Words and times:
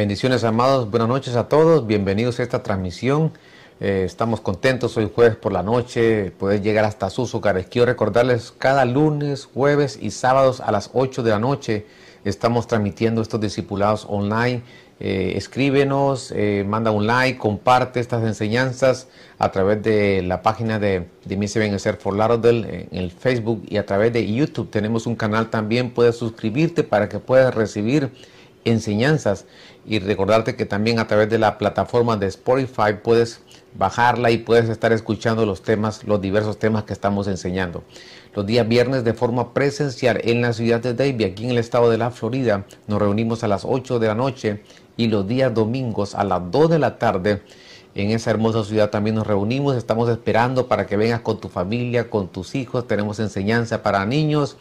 Bendiciones 0.00 0.44
amados, 0.44 0.90
buenas 0.90 1.08
noches 1.08 1.36
a 1.36 1.48
todos, 1.48 1.86
bienvenidos 1.86 2.40
a 2.40 2.42
esta 2.42 2.62
transmisión. 2.62 3.32
Eh, 3.82 4.02
estamos 4.04 4.42
contentos 4.42 4.98
hoy 4.98 5.10
jueves 5.14 5.36
por 5.36 5.52
la 5.52 5.62
noche, 5.62 6.32
poder 6.32 6.60
llegar 6.60 6.84
hasta 6.84 7.08
hogares. 7.32 7.66
Quiero 7.70 7.86
recordarles 7.86 8.52
cada 8.56 8.84
lunes, 8.84 9.46
jueves 9.46 9.98
y 10.00 10.10
sábados 10.10 10.60
a 10.60 10.70
las 10.70 10.90
8 10.92 11.22
de 11.22 11.30
la 11.30 11.38
noche 11.38 11.86
estamos 12.24 12.66
transmitiendo 12.66 13.22
estos 13.22 13.40
discipulados 13.40 14.06
online. 14.06 14.62
Eh, 15.02 15.32
escríbenos, 15.36 16.30
eh, 16.36 16.62
manda 16.68 16.90
un 16.90 17.06
like, 17.06 17.38
comparte 17.38 18.00
estas 18.00 18.22
enseñanzas 18.22 19.08
a 19.38 19.50
través 19.50 19.82
de 19.82 20.20
la 20.20 20.42
página 20.42 20.78
de, 20.78 21.06
de 21.24 21.36
Mise 21.38 21.58
Benecer 21.58 21.96
for 21.96 22.14
Lauderdale 22.14 22.88
en 22.90 22.98
el 22.98 23.10
Facebook 23.10 23.62
y 23.66 23.78
a 23.78 23.86
través 23.86 24.12
de 24.12 24.30
YouTube. 24.30 24.68
Tenemos 24.68 25.06
un 25.06 25.16
canal 25.16 25.48
también, 25.48 25.92
puedes 25.92 26.16
suscribirte 26.16 26.84
para 26.84 27.08
que 27.08 27.18
puedas 27.18 27.54
recibir 27.54 28.10
enseñanzas 28.66 29.46
y 29.86 30.00
recordarte 30.00 30.54
que 30.54 30.66
también 30.66 30.98
a 30.98 31.06
través 31.06 31.30
de 31.30 31.38
la 31.38 31.56
plataforma 31.56 32.18
de 32.18 32.26
Spotify 32.26 32.98
puedes 33.02 33.40
bajarla 33.74 34.30
y 34.30 34.38
puedes 34.38 34.68
estar 34.68 34.92
escuchando 34.92 35.46
los 35.46 35.62
temas, 35.62 36.04
los 36.04 36.20
diversos 36.20 36.58
temas 36.58 36.84
que 36.84 36.92
estamos 36.92 37.28
enseñando. 37.28 37.82
Los 38.34 38.46
días 38.46 38.66
viernes 38.66 39.04
de 39.04 39.14
forma 39.14 39.52
presencial 39.52 40.20
en 40.24 40.42
la 40.42 40.52
ciudad 40.52 40.80
de 40.80 40.94
Davie, 40.94 41.26
aquí 41.26 41.44
en 41.44 41.50
el 41.50 41.58
estado 41.58 41.90
de 41.90 41.98
la 41.98 42.10
Florida, 42.10 42.64
nos 42.86 43.00
reunimos 43.00 43.44
a 43.44 43.48
las 43.48 43.64
8 43.64 43.98
de 43.98 44.06
la 44.06 44.14
noche 44.14 44.62
y 44.96 45.08
los 45.08 45.26
días 45.26 45.52
domingos 45.52 46.14
a 46.14 46.24
las 46.24 46.50
2 46.50 46.70
de 46.70 46.78
la 46.78 46.98
tarde 46.98 47.42
en 47.94 48.10
esa 48.10 48.30
hermosa 48.30 48.62
ciudad 48.62 48.90
también 48.90 49.16
nos 49.16 49.26
reunimos, 49.26 49.76
estamos 49.76 50.08
esperando 50.08 50.68
para 50.68 50.86
que 50.86 50.96
vengas 50.96 51.22
con 51.22 51.40
tu 51.40 51.48
familia, 51.48 52.08
con 52.08 52.28
tus 52.28 52.54
hijos, 52.54 52.86
tenemos 52.86 53.18
enseñanza 53.18 53.82
para 53.82 54.06
niños, 54.06 54.56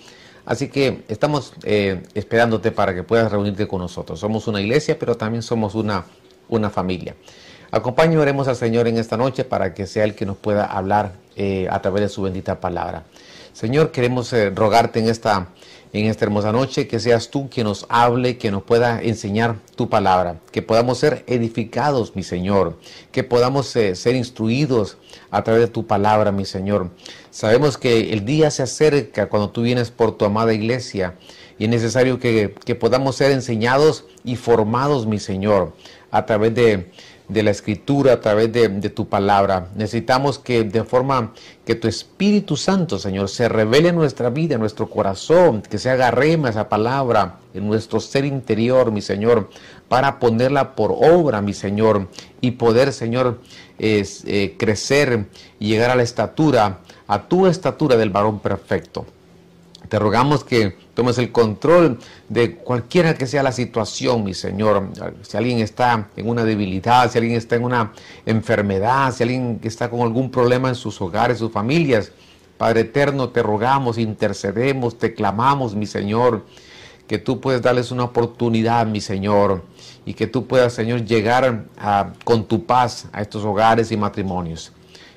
Así 0.50 0.68
que 0.68 1.04
estamos 1.08 1.54
eh, 1.62 2.02
esperándote 2.16 2.72
para 2.72 2.96
que 2.96 3.04
puedas 3.04 3.32
reunirte 3.32 3.68
con 3.68 3.82
nosotros. 3.82 4.20
Somos 4.20 4.48
una 4.48 4.60
iglesia, 4.60 4.98
pero 4.98 5.16
también 5.16 5.44
somos 5.44 5.76
una, 5.76 6.06
una 6.48 6.72
familia. 6.72 7.16
Acompañaremos 7.72 8.48
al 8.48 8.56
Señor 8.56 8.88
en 8.88 8.98
esta 8.98 9.18
noche 9.18 9.44
para 9.44 9.74
que 9.74 9.86
sea 9.86 10.04
el 10.04 10.16
que 10.16 10.26
nos 10.26 10.38
pueda 10.38 10.66
hablar 10.66 11.14
eh, 11.36 11.68
a 11.70 11.82
través 11.82 12.02
de 12.02 12.10
su 12.10 12.24
bendita 12.24 12.60
palabra. 12.60 13.04
Señor, 13.54 13.92
queremos 13.92 14.32
eh, 14.34 14.50
rogarte 14.50 15.00
en 15.00 15.10
esta 15.10 15.50
en 15.92 16.06
esta 16.06 16.26
hermosa 16.26 16.52
noche, 16.52 16.88
que 16.88 17.00
seas 17.00 17.30
tú 17.30 17.50
quien 17.50 17.66
nos 17.66 17.86
hable, 17.90 18.38
que 18.38 18.52
nos 18.52 18.64
pueda 18.64 19.02
enseñar 19.02 19.56
tu 19.76 19.90
palabra, 19.90 20.40
que 20.52 20.62
podamos 20.62 21.00
ser 21.00 21.24
edificados, 21.26 22.16
mi 22.16 22.24
Señor, 22.24 22.78
que 23.12 23.24
podamos 23.24 23.76
eh, 23.76 23.96
ser 23.96 24.16
instruidos 24.16 24.98
a 25.32 25.44
través 25.44 25.62
de 25.64 25.68
tu 25.68 25.88
palabra, 25.88 26.32
mi 26.32 26.46
Señor. 26.46 26.92
Sabemos 27.32 27.78
que 27.78 28.14
el 28.14 28.24
día 28.24 28.52
se 28.52 28.64
acerca 28.64 29.30
cuando 29.30 29.50
tú 29.50 29.64
vienes 29.64 29.90
por 29.90 30.16
tu 30.16 30.26
amada 30.26 30.54
iglesia 30.54 31.16
y 31.58 31.64
es 31.64 31.70
necesario 31.70 32.20
que, 32.20 32.54
que 32.66 32.76
podamos 32.76 33.16
ser 33.16 33.32
enseñados 33.32 34.06
y 34.24 34.36
formados, 34.36 35.08
mi 35.08 35.20
Señor, 35.20 35.74
a 36.12 36.26
través 36.26 36.54
de, 36.54 36.92
de 37.30 37.44
la 37.44 37.52
escritura, 37.52 38.14
a 38.14 38.20
través 38.20 38.52
de, 38.52 38.68
tu 38.90 39.08
palabra. 39.08 39.68
Necesitamos 39.76 40.40
que 40.40 40.64
de 40.64 40.84
forma 40.84 41.32
que 41.64 41.76
tu 41.76 41.88
Espíritu 41.88 42.58
Santo, 42.58 42.98
Señor, 42.98 43.30
se 43.30 43.48
revele 43.48 43.90
en 43.90 43.96
nuestra 43.96 44.32
vida, 44.32 44.56
en 44.56 44.62
nuestro 44.62 44.90
corazón, 44.90 45.62
que 45.62 45.78
se 45.78 45.92
haga 45.92 46.10
rema 46.10 46.50
esa 46.50 46.68
palabra 46.68 47.38
en 47.54 47.68
nuestro 47.68 48.00
ser 48.00 48.26
interior, 48.26 48.92
mi 48.92 49.02
Señor, 49.02 49.50
para 49.88 50.20
ponerla 50.20 50.76
por 50.76 50.92
obra, 50.92 51.42
mi 51.42 51.54
Señor, 51.54 52.08
y 52.42 52.52
poder, 52.52 52.92
Señor, 52.92 53.40
eh, 53.78 54.56
crecer 54.58 55.28
y 55.60 55.68
llegar 55.68 55.92
a 55.92 55.96
la 55.96 56.04
estatura, 56.04 56.80
a 57.08 57.28
tu 57.28 57.46
estatura 57.46 57.96
del 57.96 58.10
varón 58.10 58.40
perfecto. 58.40 59.06
Te 59.88 59.98
rogamos 60.00 60.44
que 60.44 60.76
tomes 61.00 61.18
el 61.18 61.32
control 61.32 61.98
de 62.28 62.56
cualquiera 62.56 63.14
que 63.14 63.26
sea 63.26 63.42
la 63.42 63.54
situación, 63.54 64.22
mi 64.22 64.34
Señor. 64.34 64.90
Si 65.22 65.38
alguien 65.38 65.60
está 65.60 66.10
en 66.18 66.28
una 66.28 66.44
debilidad, 66.44 67.10
si 67.10 67.18
alguien 67.18 67.38
está 67.38 67.56
en 67.56 67.64
una 67.64 67.94
enfermedad, 68.26 69.14
si 69.14 69.24
alguien 69.24 69.62
está 69.64 69.90
con 69.90 70.02
algún 70.02 70.30
problema 70.30 70.68
en 70.68 70.76
sus 70.76 71.00
hogares, 71.00 71.38
sus 71.38 71.54
familias, 71.54 72.12
Padre 72.58 72.82
eterno, 72.82 73.30
te 73.30 73.42
rogamos, 73.42 73.98
intercedemos, 73.98 74.98
te 74.98 75.14
clamamos, 75.14 75.74
mi 75.74 75.86
Señor, 75.86 76.46
que 77.08 77.18
tú 77.18 77.40
puedes 77.40 77.62
darles 77.62 77.92
una 77.92 78.04
oportunidad, 78.04 78.86
mi 78.86 79.00
Señor, 79.00 79.64
y 80.06 80.16
que 80.16 80.28
tú 80.28 80.48
puedas, 80.48 80.74
Señor, 80.74 81.06
llegar 81.06 81.64
con 82.26 82.44
tu 82.44 82.66
paz 82.66 83.08
a 83.14 83.22
estos 83.22 83.46
hogares 83.46 83.90
y 83.94 83.96
matrimonios. 83.96 84.74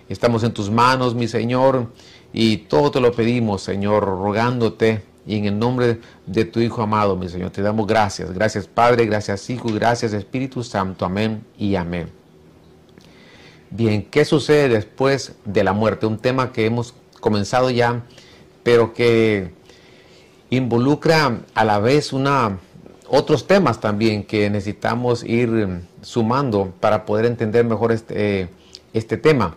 Estamos 0.09 0.44
en 0.44 0.53
tus 0.53 0.71
manos, 0.71 1.16
mi 1.16 1.26
Señor 1.26 1.88
y 2.32 2.59
todo 2.59 2.92
te 2.92 3.00
lo 3.00 3.10
pedimos, 3.10 3.62
Señor, 3.62 4.04
rogándote 4.04 5.10
y 5.27 5.37
en 5.37 5.44
el 5.44 5.59
nombre 5.59 6.00
de 6.27 6.44
tu 6.44 6.60
Hijo 6.60 6.83
amado, 6.83 7.16
mi 7.16 7.28
Señor, 7.28 7.50
te 7.50 7.62
damos 7.62 7.87
gracias. 7.87 8.33
Gracias 8.33 8.66
Padre, 8.66 9.06
gracias 9.06 9.49
Hijo, 9.50 9.69
gracias 9.72 10.12
Espíritu 10.12 10.65
Santo. 10.65 11.05
Amén 11.05 11.44
y 11.56 11.77
amén. 11.77 12.09
Bien, 13.71 14.05
¿qué 14.05 14.25
sucede 14.25 14.69
después 14.69 15.33
de 15.44 15.65
la 15.65 15.72
muerte? 15.72 16.06
Un 16.06 16.19
tema 16.19 16.53
que 16.53 16.66
hemos 16.66 16.94
comenzado 17.21 17.71
ya, 17.71 18.03
pero 18.62 18.93
que 18.93 19.55
involucra 20.50 21.41
a 21.54 21.65
la 21.65 21.78
vez 21.78 22.12
una, 22.12 22.59
otros 23.09 23.47
temas 23.47 23.81
también 23.81 24.25
que 24.25 24.50
necesitamos 24.50 25.25
ir 25.25 25.81
sumando 26.03 26.75
para 26.81 27.06
poder 27.06 27.25
entender 27.25 27.65
mejor 27.65 27.93
este, 27.93 28.50
este 28.93 29.16
tema. 29.16 29.56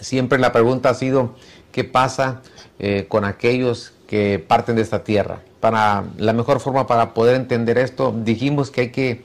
Siempre 0.00 0.38
la 0.38 0.52
pregunta 0.52 0.90
ha 0.90 0.94
sido, 0.94 1.34
qué 1.72 1.84
pasa 1.84 2.42
eh, 2.78 3.06
con 3.08 3.24
aquellos 3.24 3.92
que 4.08 4.38
parten 4.40 4.74
de 4.74 4.82
esta 4.82 5.04
tierra. 5.04 5.42
Para 5.60 6.04
la 6.16 6.32
mejor 6.32 6.58
forma 6.60 6.86
para 6.86 7.12
poder 7.12 7.36
entender 7.36 7.76
esto, 7.78 8.12
dijimos 8.16 8.70
que 8.70 8.80
hay 8.80 8.90
que, 8.90 9.24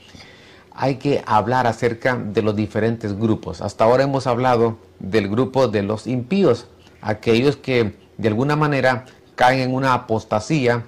hay 0.72 0.96
que 0.96 1.24
hablar 1.26 1.66
acerca 1.66 2.16
de 2.16 2.42
los 2.42 2.54
diferentes 2.54 3.18
grupos. 3.18 3.62
Hasta 3.62 3.84
ahora 3.84 4.04
hemos 4.04 4.26
hablado 4.26 4.76
del 5.00 5.28
grupo 5.28 5.68
de 5.68 5.82
los 5.82 6.06
impíos, 6.06 6.66
aquellos 7.00 7.56
que 7.56 7.94
de 8.18 8.28
alguna 8.28 8.56
manera 8.56 9.06
caen 9.34 9.60
en 9.60 9.74
una 9.74 9.94
apostasía, 9.94 10.84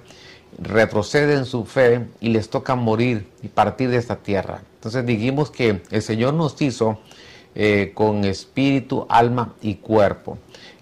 retroceden 0.59 1.45
su 1.45 1.65
fe 1.65 2.05
y 2.19 2.29
les 2.29 2.49
toca 2.49 2.75
morir 2.75 3.27
y 3.41 3.47
partir 3.47 3.89
de 3.89 3.97
esta 3.97 4.17
tierra. 4.17 4.61
Entonces 4.75 5.05
dijimos 5.07 5.49
que 5.49 5.81
el 5.89 6.01
Señor 6.03 6.35
nos 6.35 6.61
hizo 6.61 6.99
eh, 7.55 7.93
con 7.95 8.25
espíritu, 8.25 9.07
alma 9.09 9.55
y 9.61 9.75
cuerpo. 9.75 10.37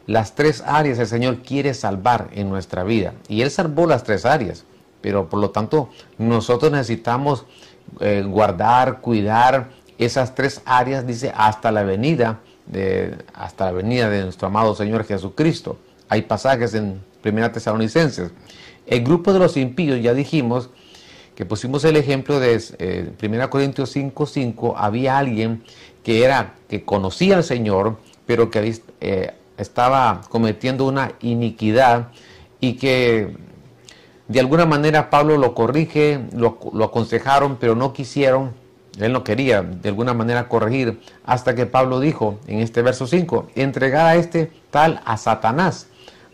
Las 0.07 0.35
tres 0.35 0.63
áreas 0.65 0.99
el 0.99 1.07
Señor 1.07 1.37
quiere 1.39 1.73
salvar 1.73 2.29
en 2.33 2.49
nuestra 2.49 2.83
vida. 2.83 3.13
Y 3.27 3.41
Él 3.41 3.51
salvó 3.51 3.87
las 3.87 4.03
tres 4.03 4.25
áreas. 4.25 4.65
Pero 5.01 5.29
por 5.29 5.39
lo 5.39 5.51
tanto 5.51 5.89
nosotros 6.17 6.71
necesitamos 6.71 7.45
eh, 7.99 8.23
guardar, 8.27 9.01
cuidar 9.01 9.69
esas 9.97 10.35
tres 10.35 10.61
áreas, 10.65 11.05
dice, 11.07 11.31
hasta 11.35 11.71
la 11.71 11.83
venida 11.83 12.39
de, 12.65 13.15
hasta 13.33 13.65
la 13.65 13.71
venida 13.71 14.09
de 14.09 14.23
nuestro 14.23 14.47
amado 14.47 14.75
Señor 14.75 15.05
Jesucristo. 15.05 15.77
Hay 16.09 16.23
pasajes 16.23 16.73
en 16.73 17.01
Primera 17.21 17.51
Tesalonicenses. 17.51 18.31
El 18.85 19.03
grupo 19.03 19.33
de 19.33 19.39
los 19.39 19.57
impíos, 19.57 20.01
ya 20.01 20.13
dijimos, 20.13 20.69
que 21.35 21.45
pusimos 21.45 21.83
el 21.83 21.97
ejemplo 21.97 22.39
de 22.39 22.61
eh, 22.79 23.11
1 23.21 23.49
Corintios 23.49 23.95
5:5, 23.95 24.73
había 24.77 25.17
alguien 25.17 25.63
que 26.03 26.23
era 26.23 26.55
que 26.69 26.83
conocía 26.83 27.35
al 27.35 27.43
Señor, 27.43 27.97
pero 28.25 28.49
que 28.49 28.79
eh, 29.01 29.33
estaba 29.57 30.21
cometiendo 30.29 30.85
una 30.85 31.13
iniquidad 31.21 32.09
y 32.59 32.73
que 32.73 33.35
de 34.27 34.39
alguna 34.39 34.65
manera 34.65 35.09
Pablo 35.09 35.37
lo 35.37 35.53
corrige, 35.53 36.19
lo, 36.33 36.57
aconsejaron, 36.83 37.57
pero 37.57 37.75
no 37.75 37.93
quisieron, 37.93 38.53
él 38.99 39.11
no 39.11 39.23
quería 39.23 39.61
de 39.61 39.89
alguna 39.89 40.13
manera 40.13 40.47
corregir, 40.47 40.99
hasta 41.25 41.53
que 41.53 41.65
Pablo 41.65 41.99
dijo 41.99 42.39
en 42.47 42.59
este 42.59 42.81
verso 42.81 43.07
5, 43.07 43.49
entregar 43.55 44.05
a 44.07 44.15
este 44.15 44.51
tal 44.71 45.01
a 45.05 45.17
Satanás 45.17 45.87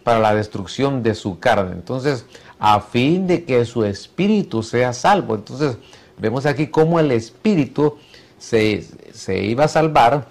para 0.03 0.19
la 0.19 0.33
destrucción 0.33 1.03
de 1.03 1.15
su 1.15 1.39
carne. 1.39 1.73
Entonces, 1.73 2.25
a 2.59 2.79
fin 2.79 3.27
de 3.27 3.43
que 3.43 3.65
su 3.65 3.83
espíritu 3.83 4.63
sea 4.63 4.93
salvo. 4.93 5.35
Entonces, 5.35 5.77
vemos 6.17 6.45
aquí 6.45 6.67
cómo 6.67 6.99
el 6.99 7.11
espíritu 7.11 7.97
se, 8.37 8.85
se 9.13 9.43
iba 9.43 9.65
a 9.65 9.67
salvar 9.67 10.29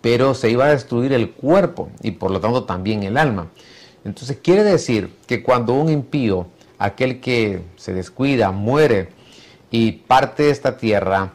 pero 0.00 0.34
se 0.34 0.50
iba 0.50 0.66
a 0.66 0.70
destruir 0.70 1.12
el 1.12 1.30
cuerpo 1.30 1.90
y 2.02 2.12
por 2.12 2.30
lo 2.30 2.40
tanto 2.40 2.64
también 2.64 3.02
el 3.02 3.16
alma. 3.16 3.50
Entonces 4.04 4.38
quiere 4.42 4.64
decir 4.64 5.10
que 5.26 5.42
cuando 5.42 5.74
un 5.74 5.88
impío, 5.90 6.46
aquel 6.78 7.20
que 7.20 7.62
se 7.76 7.92
descuida, 7.92 8.52
muere 8.52 9.08
y 9.70 9.92
parte 9.92 10.44
de 10.44 10.50
esta 10.50 10.76
tierra, 10.76 11.32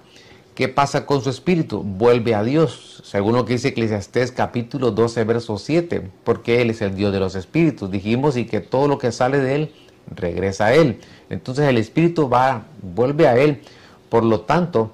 ¿Qué 0.56 0.68
pasa 0.68 1.08
con 1.08 1.24
su 1.24 1.32
espíritu? 1.32 1.82
Vuelve 1.82 2.36
a 2.36 2.44
Dios, 2.44 3.02
según 3.04 3.34
lo 3.34 3.44
que 3.44 3.54
dice 3.54 3.70
Eclesiastés 3.70 4.32
capítulo 4.32 4.92
12, 4.92 5.24
verso 5.24 5.58
7, 5.58 6.12
porque 6.24 6.62
Él 6.62 6.70
es 6.70 6.84
el 6.84 6.94
Dios 6.94 7.12
de 7.12 7.20
los 7.20 7.34
espíritus. 7.34 7.90
Dijimos 7.90 8.38
y 8.38 8.46
que 8.46 8.60
todo 8.60 8.88
lo 8.88 9.00
que 9.00 9.12
sale 9.12 9.40
de 9.40 9.56
Él 9.56 9.72
regresa 10.16 10.68
a 10.68 10.76
Él. 10.76 11.00
Entonces 11.32 11.68
el 11.68 11.80
espíritu 11.80 12.30
va, 12.30 12.68
vuelve 12.84 13.28
a 13.28 13.36
Él. 13.36 13.62
Por 14.10 14.24
lo 14.24 14.42
tanto, 14.42 14.94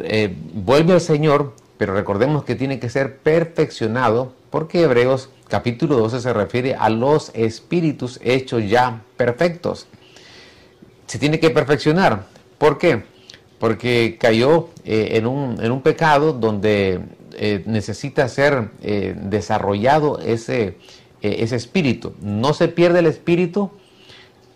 eh, 0.00 0.34
vuelve 0.52 0.94
al 0.94 1.00
Señor, 1.00 1.54
pero 1.82 1.94
recordemos 1.94 2.44
que 2.44 2.54
tiene 2.54 2.78
que 2.78 2.88
ser 2.88 3.16
perfeccionado, 3.16 4.32
porque 4.50 4.82
Hebreos 4.82 5.30
capítulo 5.48 5.96
12 5.96 6.20
se 6.20 6.32
refiere 6.32 6.76
a 6.76 6.88
los 6.88 7.32
espíritus 7.34 8.20
hechos 8.22 8.70
ya 8.70 9.02
perfectos. 9.16 9.88
Se 11.08 11.18
tiene 11.18 11.40
que 11.40 11.50
perfeccionar. 11.50 12.26
¿Por 12.56 12.78
qué? 12.78 13.02
porque 13.58 14.16
cayó 14.20 14.68
eh, 14.84 15.14
en, 15.14 15.26
un, 15.26 15.82
pecado 15.82 16.32
donde 16.32 17.00
eh, 17.32 17.64
necesita 17.66 18.28
ser 18.28 18.70
eh, 18.80 19.16
desarrollado 19.16 20.20
ese, 20.20 20.78
ese 21.20 21.56
espíritu. 21.56 22.14
No 22.20 22.54
se 22.54 22.68
pierde 22.68 23.00
el 23.00 23.06
espíritu, 23.06 23.72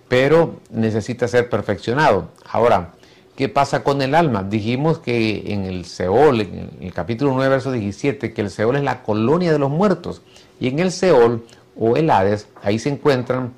pero 0.07 0.61
necesita 0.71 1.27
ser 1.27 1.49
perfeccionado. 1.49 2.29
Ahora, 2.49 2.95
¿qué 3.37 3.49
pasa 3.49 3.85
con 3.85 4.03
el 4.03 4.15
alma? 4.15 4.43
Dijimos 4.43 4.99
que 4.99 5.53
en 5.53 5.65
el 5.65 5.85
Seol, 5.85 6.41
en 6.41 6.71
el 6.81 6.93
capítulo 6.93 7.33
9, 7.35 7.51
verso 7.51 7.71
17, 7.71 8.33
que 8.33 8.41
el 8.41 8.51
Seol 8.51 8.77
es 8.77 8.83
la 8.83 9.03
colonia 9.03 9.53
de 9.53 9.59
los 9.59 9.71
muertos. 9.71 10.23
Y 10.59 10.69
en 10.69 10.79
el 10.79 10.91
Seol 10.91 11.45
o 11.79 11.97
el 11.97 12.11
Hades, 12.11 12.49
ahí 12.63 12.79
se 12.79 12.89
encuentran 12.89 13.53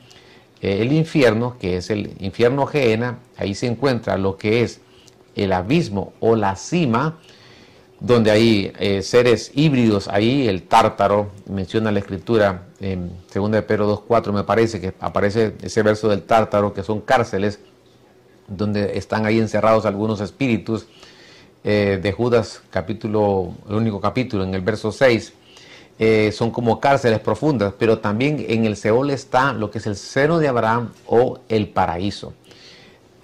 el 0.60 0.92
infierno, 0.92 1.56
que 1.58 1.76
es 1.76 1.90
el 1.90 2.14
infierno 2.18 2.66
Geena, 2.66 3.18
ahí 3.36 3.54
se 3.54 3.66
encuentra 3.66 4.18
lo 4.18 4.36
que 4.36 4.62
es 4.62 4.80
el 5.36 5.52
abismo 5.52 6.12
o 6.18 6.34
la 6.34 6.56
cima, 6.56 7.18
donde 8.00 8.30
hay 8.30 8.72
eh, 8.78 9.02
seres 9.02 9.52
híbridos, 9.54 10.08
ahí 10.08 10.48
el 10.48 10.62
tártaro, 10.62 11.30
menciona 11.48 11.90
la 11.90 11.98
escritura 11.98 12.64
en 12.80 13.12
2 13.32 13.50
de 13.50 13.62
Pedro 13.62 14.06
2.4, 14.06 14.32
me 14.32 14.44
parece 14.44 14.80
que 14.80 14.94
aparece 15.00 15.54
ese 15.62 15.82
verso 15.82 16.08
del 16.08 16.22
tártaro, 16.22 16.72
que 16.72 16.82
son 16.82 17.00
cárceles, 17.00 17.60
donde 18.48 18.98
están 18.98 19.26
ahí 19.26 19.38
encerrados 19.38 19.86
algunos 19.86 20.20
espíritus, 20.20 20.86
eh, 21.64 21.98
de 22.02 22.12
Judas, 22.12 22.62
capítulo, 22.70 23.52
el 23.68 23.74
único 23.74 24.00
capítulo, 24.00 24.44
en 24.44 24.54
el 24.54 24.62
verso 24.62 24.90
6, 24.90 25.32
eh, 25.98 26.30
son 26.32 26.52
como 26.52 26.78
cárceles 26.78 27.18
profundas, 27.18 27.74
pero 27.76 27.98
también 27.98 28.46
en 28.48 28.64
el 28.64 28.76
Seol 28.76 29.10
está 29.10 29.52
lo 29.52 29.70
que 29.70 29.78
es 29.78 29.86
el 29.86 29.96
seno 29.96 30.38
de 30.38 30.46
Abraham 30.48 30.92
o 31.06 31.40
el 31.48 31.68
paraíso. 31.68 32.32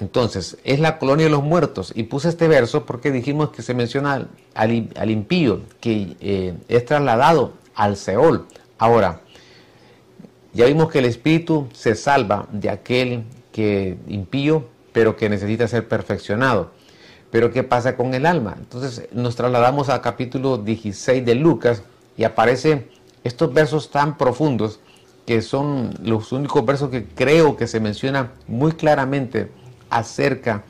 Entonces, 0.01 0.59
es 0.65 0.81
la 0.81 0.99
colonia 0.99 1.27
de 1.27 1.31
los 1.31 1.45
muertos. 1.45 1.93
Y 1.95 2.03
puse 2.03 2.29
este 2.29 2.49
verso 2.49 2.85
porque 2.85 3.13
dijimos 3.13 3.51
que 3.51 3.63
se 3.63 3.75
menciona 3.75 4.27
al, 4.55 5.11
impío, 5.11 5.61
que 5.81 6.17
eh, 6.21 6.55
es 6.69 6.85
trasladado 6.85 7.53
al 7.77 7.97
Seol. 7.97 8.47
Ahora, 8.77 9.21
ya 10.53 10.67
vimos 10.67 10.91
que 10.91 10.99
el 10.99 11.05
espíritu 11.05 11.69
se 11.73 11.95
salva 11.95 12.49
de 12.51 12.71
aquel 12.71 13.25
que 13.53 13.97
impío, 14.09 14.67
pero 14.95 15.17
que 15.17 15.29
necesita 15.29 15.69
ser 15.69 15.87
perfeccionado. 15.87 16.71
Pero 17.31 17.53
¿qué 17.53 17.65
pasa 17.65 17.97
con 17.97 18.15
el 18.15 18.25
alma? 18.25 18.55
Entonces 18.57 19.09
nos 19.13 19.37
trasladamos 19.37 19.91
al 19.91 20.01
capítulo 20.01 20.57
16 20.57 21.27
de 21.27 21.35
Lucas 21.35 21.83
y 22.17 22.25
aparecen 22.25 22.87
estos 23.25 23.53
versos 23.53 23.91
tan 23.91 24.17
profundos 24.17 24.79
que 25.27 25.43
son 25.43 25.91
los 26.03 26.33
únicos 26.33 26.65
versos 26.65 26.91
que 26.91 27.05
creo 27.05 27.57
que 27.57 27.67
se 27.67 27.81
menciona 27.81 28.31
muy 28.47 28.73
claramente 28.73 29.51
acerca 29.91 30.63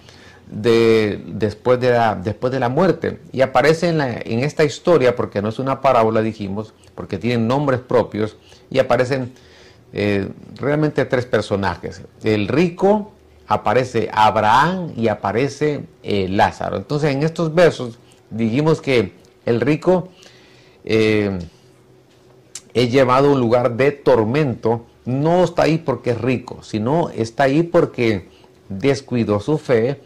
de 0.50 1.22
después 1.26 1.78
de 1.80 1.90
la, 1.90 2.14
después 2.14 2.52
de 2.52 2.60
la 2.60 2.68
muerte. 2.68 3.20
Y 3.30 3.42
aparece 3.42 3.88
en, 3.88 4.00
en 4.00 4.40
esta 4.40 4.64
historia, 4.64 5.16
porque 5.16 5.42
no 5.42 5.48
es 5.48 5.58
una 5.58 5.80
parábola, 5.80 6.22
dijimos, 6.22 6.72
porque 6.94 7.18
tienen 7.18 7.46
nombres 7.46 7.80
propios, 7.80 8.36
y 8.70 8.78
aparecen 8.78 9.32
eh, 9.92 10.28
realmente 10.56 11.04
tres 11.04 11.26
personajes. 11.26 12.02
El 12.22 12.48
rico, 12.48 13.12
aparece 13.46 14.08
Abraham 14.12 14.92
y 14.96 15.08
aparece 15.08 15.84
eh, 16.02 16.28
Lázaro. 16.28 16.76
Entonces 16.76 17.14
en 17.14 17.22
estos 17.22 17.54
versos 17.54 17.98
dijimos 18.30 18.80
que 18.80 19.12
el 19.44 19.60
rico 19.60 20.08
eh, 20.84 21.38
es 22.72 22.92
llevado 22.92 23.28
a 23.28 23.32
un 23.32 23.40
lugar 23.40 23.76
de 23.76 23.92
tormento, 23.92 24.86
no 25.04 25.44
está 25.44 25.62
ahí 25.64 25.78
porque 25.78 26.10
es 26.10 26.20
rico, 26.20 26.62
sino 26.62 27.10
está 27.10 27.44
ahí 27.44 27.62
porque 27.62 28.28
descuidó 28.68 29.40
su 29.40 29.58
fe, 29.58 30.00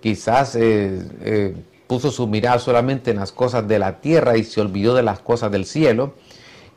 quizás 0.00 0.56
eh, 0.58 1.54
puso 1.86 2.10
su 2.10 2.26
mirada 2.26 2.58
solamente 2.58 3.10
en 3.10 3.18
las 3.18 3.32
cosas 3.32 3.68
de 3.68 3.78
la 3.78 4.00
tierra 4.00 4.36
y 4.36 4.44
se 4.44 4.60
olvidó 4.60 4.94
de 4.94 5.02
las 5.02 5.20
cosas 5.20 5.52
del 5.52 5.66
cielo, 5.66 6.14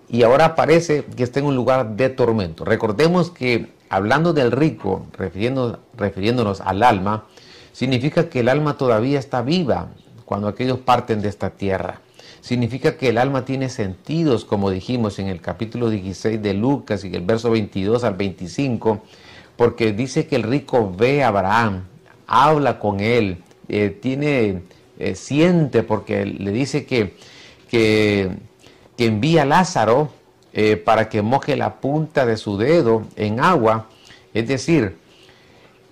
y 0.10 0.24
ahora 0.24 0.56
parece 0.56 1.06
que 1.06 1.24
está 1.24 1.40
en 1.40 1.46
un 1.46 1.56
lugar 1.56 1.96
de 1.96 2.10
tormento. 2.10 2.66
Recordemos 2.66 3.32
que 3.32 3.72
hablando 3.94 4.34
del 4.34 4.52
rico, 4.52 5.06
refiriéndonos 5.18 6.62
al 6.62 6.82
alma, 6.82 7.26
significa 7.74 8.28
que 8.28 8.40
el 8.40 8.50
alma 8.50 8.76
todavía 8.76 9.20
está 9.20 9.44
viva 9.44 9.90
cuando 10.26 10.48
aquellos 10.48 10.80
parten 10.80 11.22
de 11.22 11.30
esta 11.30 11.52
tierra. 11.52 12.02
Significa 12.42 12.98
que 12.98 13.10
el 13.10 13.20
alma 13.20 13.46
tiene 13.46 13.70
sentidos, 13.70 14.46
como 14.46 14.72
dijimos 14.72 15.20
en 15.20 15.28
el 15.28 15.42
capítulo 15.42 15.92
16 15.92 16.42
de 16.42 16.56
Lucas 16.56 17.06
y 17.06 17.14
el 17.14 17.22
verso 17.22 17.52
22 17.52 18.04
al 18.04 18.16
25, 18.16 19.04
porque 19.56 19.94
dice 19.94 20.26
que 20.26 20.38
el 20.38 20.44
rico 20.44 20.92
ve 20.98 21.24
a 21.24 21.28
Abraham, 21.28 21.84
habla 22.26 22.80
con 22.80 23.00
él, 23.00 23.44
eh, 23.70 23.96
tiene, 24.02 24.64
eh, 24.98 25.14
siente, 25.14 25.84
porque 25.84 26.26
le 26.26 26.52
dice 26.52 26.86
que, 26.86 27.16
que, 27.70 28.32
envía 28.98 29.44
a 29.44 29.46
Lázaro 29.46 30.12
eh, 30.54 30.78
para 30.78 31.10
que 31.10 31.22
moje 31.22 31.56
la 31.56 31.76
punta 31.76 32.26
de 32.26 32.38
su 32.38 32.58
dedo 32.58 33.04
en 33.16 33.40
agua. 33.40 33.88
Es 34.34 34.48
decir, 34.48 34.96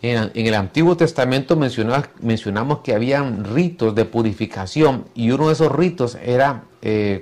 en, 0.01 0.31
el 0.33 0.53
Antiguo 0.53 0.97
Testamento 0.97 1.55
mencionamos, 1.55 2.79
que 2.79 2.93
habían 2.93 3.43
ritos 3.43 3.93
de 3.93 4.05
purificación 4.05 5.05
y 5.13 5.31
uno 5.31 5.47
de 5.47 5.53
esos 5.53 5.71
ritos 5.71 6.17
era 6.23 6.63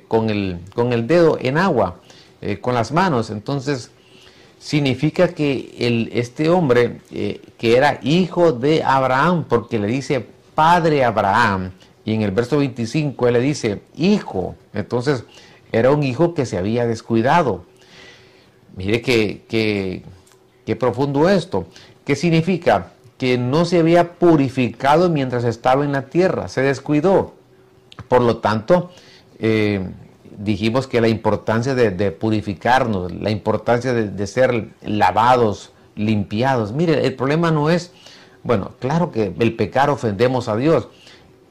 con, 0.07 0.29
el, 0.29 0.59
con 0.73 0.93
el 0.93 1.05
dedo 1.05 1.37
en 1.41 1.57
agua, 1.57 1.99
con 2.61 2.73
las 2.73 2.93
manos. 2.93 3.31
Entonces, 3.31 3.91
significa 4.59 5.29
que 5.29 6.09
este 6.13 6.49
hombre, 6.49 6.99
eh, 7.11 7.41
que 7.57 7.77
era 7.77 7.99
hijo 8.03 8.51
de 8.51 8.83
Abraham, 8.83 9.45
porque 9.47 9.79
le 9.79 9.87
dice 9.87 10.25
padre 10.53 11.03
Abraham, 11.03 11.71
y 12.05 12.13
en 12.13 12.21
el 12.21 12.31
verso 12.31 12.57
25 12.57 13.27
él 13.27 13.33
le 13.33 13.39
dice 13.39 13.81
hijo, 13.95 14.55
entonces 14.73 15.23
era 15.71 15.91
un 15.91 16.03
hijo 16.03 16.33
que 16.33 16.45
se 16.45 16.57
había 16.57 16.85
descuidado. 16.85 17.63
Mire 18.75 19.01
que, 19.01 19.43
que, 20.65 20.75
profundo 20.75 21.27
esto. 21.29 21.67
¿Qué 22.05 22.15
significa? 22.15 22.91
Que 23.17 23.37
no 23.37 23.65
se 23.65 23.79
había 23.79 24.13
purificado 24.13 25.09
mientras 25.09 25.43
estaba 25.43 25.83
en 25.83 25.91
la 25.91 26.09
tierra, 26.09 26.47
se 26.47 26.61
descuidó. 26.61 27.33
Por 28.07 28.21
lo 28.21 28.37
tanto, 28.37 28.91
eh, 29.39 29.89
dijimos 30.39 30.87
que 30.87 31.01
la 31.01 31.09
importancia 31.09 31.75
de, 31.75 32.11
purificarnos, 32.11 33.11
la 33.11 33.29
importancia 33.29 33.93
de, 33.93 34.27
ser 34.27 34.69
lavados, 34.81 35.71
limpiados. 35.95 36.71
Mire, 36.71 37.05
el 37.05 37.15
problema 37.15 37.51
no 37.51 37.69
es, 37.69 37.91
bueno, 38.43 38.71
claro 38.79 39.11
que 39.11 39.33
el 39.37 39.55
pecar 39.55 39.89
ofendemos 39.89 40.47
a 40.47 40.55
Dios, 40.55 40.87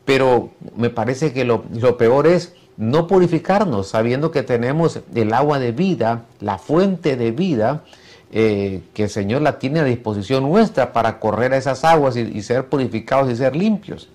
pero 0.04 0.50
me 0.74 0.88
parece 0.88 1.34
que 1.34 1.44
lo, 1.44 1.62
peor 1.98 2.26
es 2.26 2.54
no 2.78 3.08
purificarnos, 3.08 3.88
sabiendo 3.88 4.30
que 4.30 4.44
tenemos 4.44 5.00
el 5.12 5.34
agua 5.34 5.58
de 5.58 5.72
vida, 5.72 6.22
la 6.40 6.58
fuente 6.58 7.16
de 7.16 7.32
vida, 7.32 7.82
eh, 8.30 8.82
que 8.94 9.04
el 9.04 9.10
Señor 9.10 9.42
la 9.42 9.58
tiene 9.58 9.80
a 9.80 9.84
disposición 9.84 10.44
nuestra 10.44 10.92
para 10.92 11.18
correr 11.18 11.52
a 11.52 11.56
esas 11.56 11.84
aguas 11.84 12.16
y, 12.16 12.40
ser 12.42 12.68
purificados 12.68 13.30
y 13.30 13.36
ser 13.36 13.56
limpios. 13.56 14.08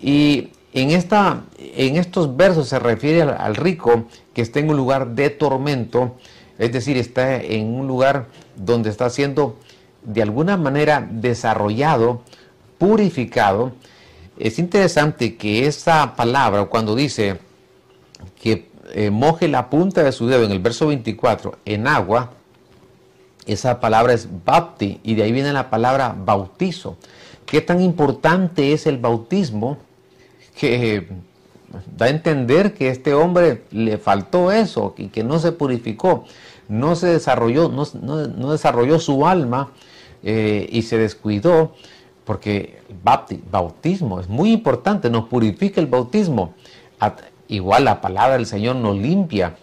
Y 0.00 0.50
en, 0.72 0.92
esta, 0.92 1.42
en 1.58 1.96
estos 1.96 2.36
versos 2.36 2.68
se 2.68 2.78
refiere 2.78 3.22
al, 3.22 3.56
rico 3.56 4.04
que 4.32 4.42
está 4.42 4.60
en 4.60 4.70
un 4.70 4.76
lugar 4.76 5.08
de 5.08 5.30
tormento, 5.30 6.14
es 6.60 6.70
decir, 6.70 6.96
está 6.96 7.34
en 7.36 7.66
un 7.74 7.88
lugar 7.88 8.26
donde 8.54 8.90
está 8.90 9.10
siendo 9.10 9.56
de 10.04 10.22
alguna 10.22 10.56
manera 10.56 11.04
desarrollado, 11.10 12.22
purificado. 12.78 13.72
Es 14.38 14.60
interesante 14.60 15.36
que 15.36 15.66
esa 15.66 16.14
palabra, 16.14 16.66
cuando 16.66 16.94
dice 16.94 17.38
que 18.40 18.70
eh, 18.92 19.10
moje 19.10 19.48
la 19.48 19.70
punta 19.70 20.02
de 20.02 20.12
su 20.12 20.26
dedo 20.26 20.44
en 20.44 20.50
el 20.50 20.60
verso 20.60 20.88
24 20.88 21.58
en 21.64 21.86
agua, 21.86 22.32
esa 23.46 23.80
palabra 23.80 24.12
es 24.12 24.28
bapti 24.44 25.00
y 25.02 25.14
de 25.14 25.24
ahí 25.24 25.32
viene 25.32 25.52
la 25.52 25.70
palabra 25.70 26.14
bautizo. 26.16 26.96
¿Qué 27.46 27.60
tan 27.60 27.80
importante 27.80 28.72
es 28.72 28.86
el 28.86 28.98
bautismo? 28.98 29.78
que 30.54 31.06
da 31.96 32.06
a 32.06 32.10
entender 32.10 32.74
que 32.74 32.88
este 32.88 33.14
hombre 33.14 33.64
le 33.70 33.98
faltó 33.98 34.52
eso 34.52 34.94
y 34.96 35.08
que 35.08 35.24
no 35.24 35.38
se 35.38 35.52
purificó, 35.52 36.24
no 36.68 36.96
se 36.96 37.08
desarrolló, 37.08 37.68
no, 37.68 38.50
desarrolló 38.50 38.98
su 38.98 39.26
alma 39.26 39.70
eh, 40.22 40.68
y 40.70 40.82
se 40.82 40.98
descuidó, 40.98 41.74
porque 42.24 42.80
bautismo 43.50 44.20
es 44.20 44.28
muy 44.28 44.52
importante, 44.52 45.10
nos 45.10 45.28
purifica 45.28 45.80
el 45.80 45.86
bautismo. 45.86 46.54
Igual 47.52 47.84
la 47.84 48.00
palabra 48.00 48.38
del 48.38 48.46
Señor 48.46 48.76
nos 48.76 48.96
limpia. 48.96 49.56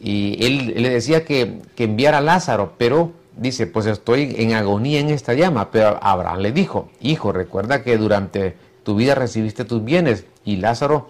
Y 0.00 0.36
él, 0.44 0.74
le 0.82 0.90
decía 0.90 1.24
que, 1.24 1.60
que 1.74 1.84
enviara 1.84 2.18
a 2.18 2.20
Lázaro, 2.20 2.74
pero 2.76 3.12
dice, 3.38 3.66
pues 3.66 3.86
estoy 3.86 4.34
en 4.36 4.52
agonía 4.52 5.00
en 5.00 5.08
esta 5.08 5.32
llama. 5.32 5.70
Pero 5.70 5.98
Abraham 6.02 6.40
le 6.40 6.52
dijo, 6.52 6.90
hijo, 7.00 7.32
recuerda 7.32 7.82
que 7.82 7.96
durante 7.96 8.56
tu 8.82 8.96
vida 8.96 9.14
recibiste 9.14 9.64
tus 9.64 9.82
bienes 9.82 10.26
y 10.44 10.56
Lázaro 10.56 11.08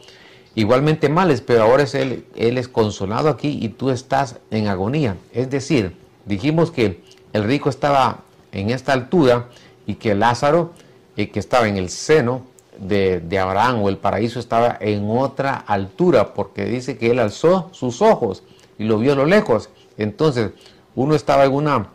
igualmente 0.55 1.09
males, 1.09 1.41
pero 1.41 1.65
ahora 1.65 1.83
es 1.83 1.97
él, 1.97 2.25
él 2.37 2.57
es 2.57 2.69
consolado 2.69 3.29
aquí 3.29 3.59
y 3.61 3.71
tú 3.71 3.91
estás 3.91 4.37
en 4.53 4.69
agonía. 4.69 5.17
Es 5.33 5.51
decir, 5.51 5.97
dijimos 6.25 6.71
que 6.71 7.03
el 7.33 7.43
rico 7.43 7.69
estaba 7.69 8.21
en 8.53 8.71
esta 8.71 8.93
altura 8.93 9.49
y 9.89 9.97
que 9.97 10.15
Lázaro, 10.15 10.73
eh, 11.17 11.31
que 11.31 11.41
estaba 11.41 11.67
en 11.67 11.77
el 11.77 11.91
seno 11.91 12.47
de, 12.79 13.39
Abraham 13.39 13.83
o 13.83 13.89
el 13.89 13.99
paraíso, 13.99 14.39
estaba 14.39 14.77
en 14.81 15.09
otra 15.09 15.57
altura, 15.57 16.35
porque 16.35 16.65
dice 16.65 16.97
que 16.99 17.11
él 17.11 17.19
alzó 17.19 17.69
sus 17.73 18.03
ojos 18.03 18.43
y 18.79 18.85
lo 18.85 18.99
vio 18.99 19.13
a 19.13 19.17
lo 19.17 19.27
lejos. 19.27 19.71
Entonces, 19.99 20.51
uno 20.95 21.15
estaba 21.15 21.45
en 21.45 21.53
una 21.53 21.89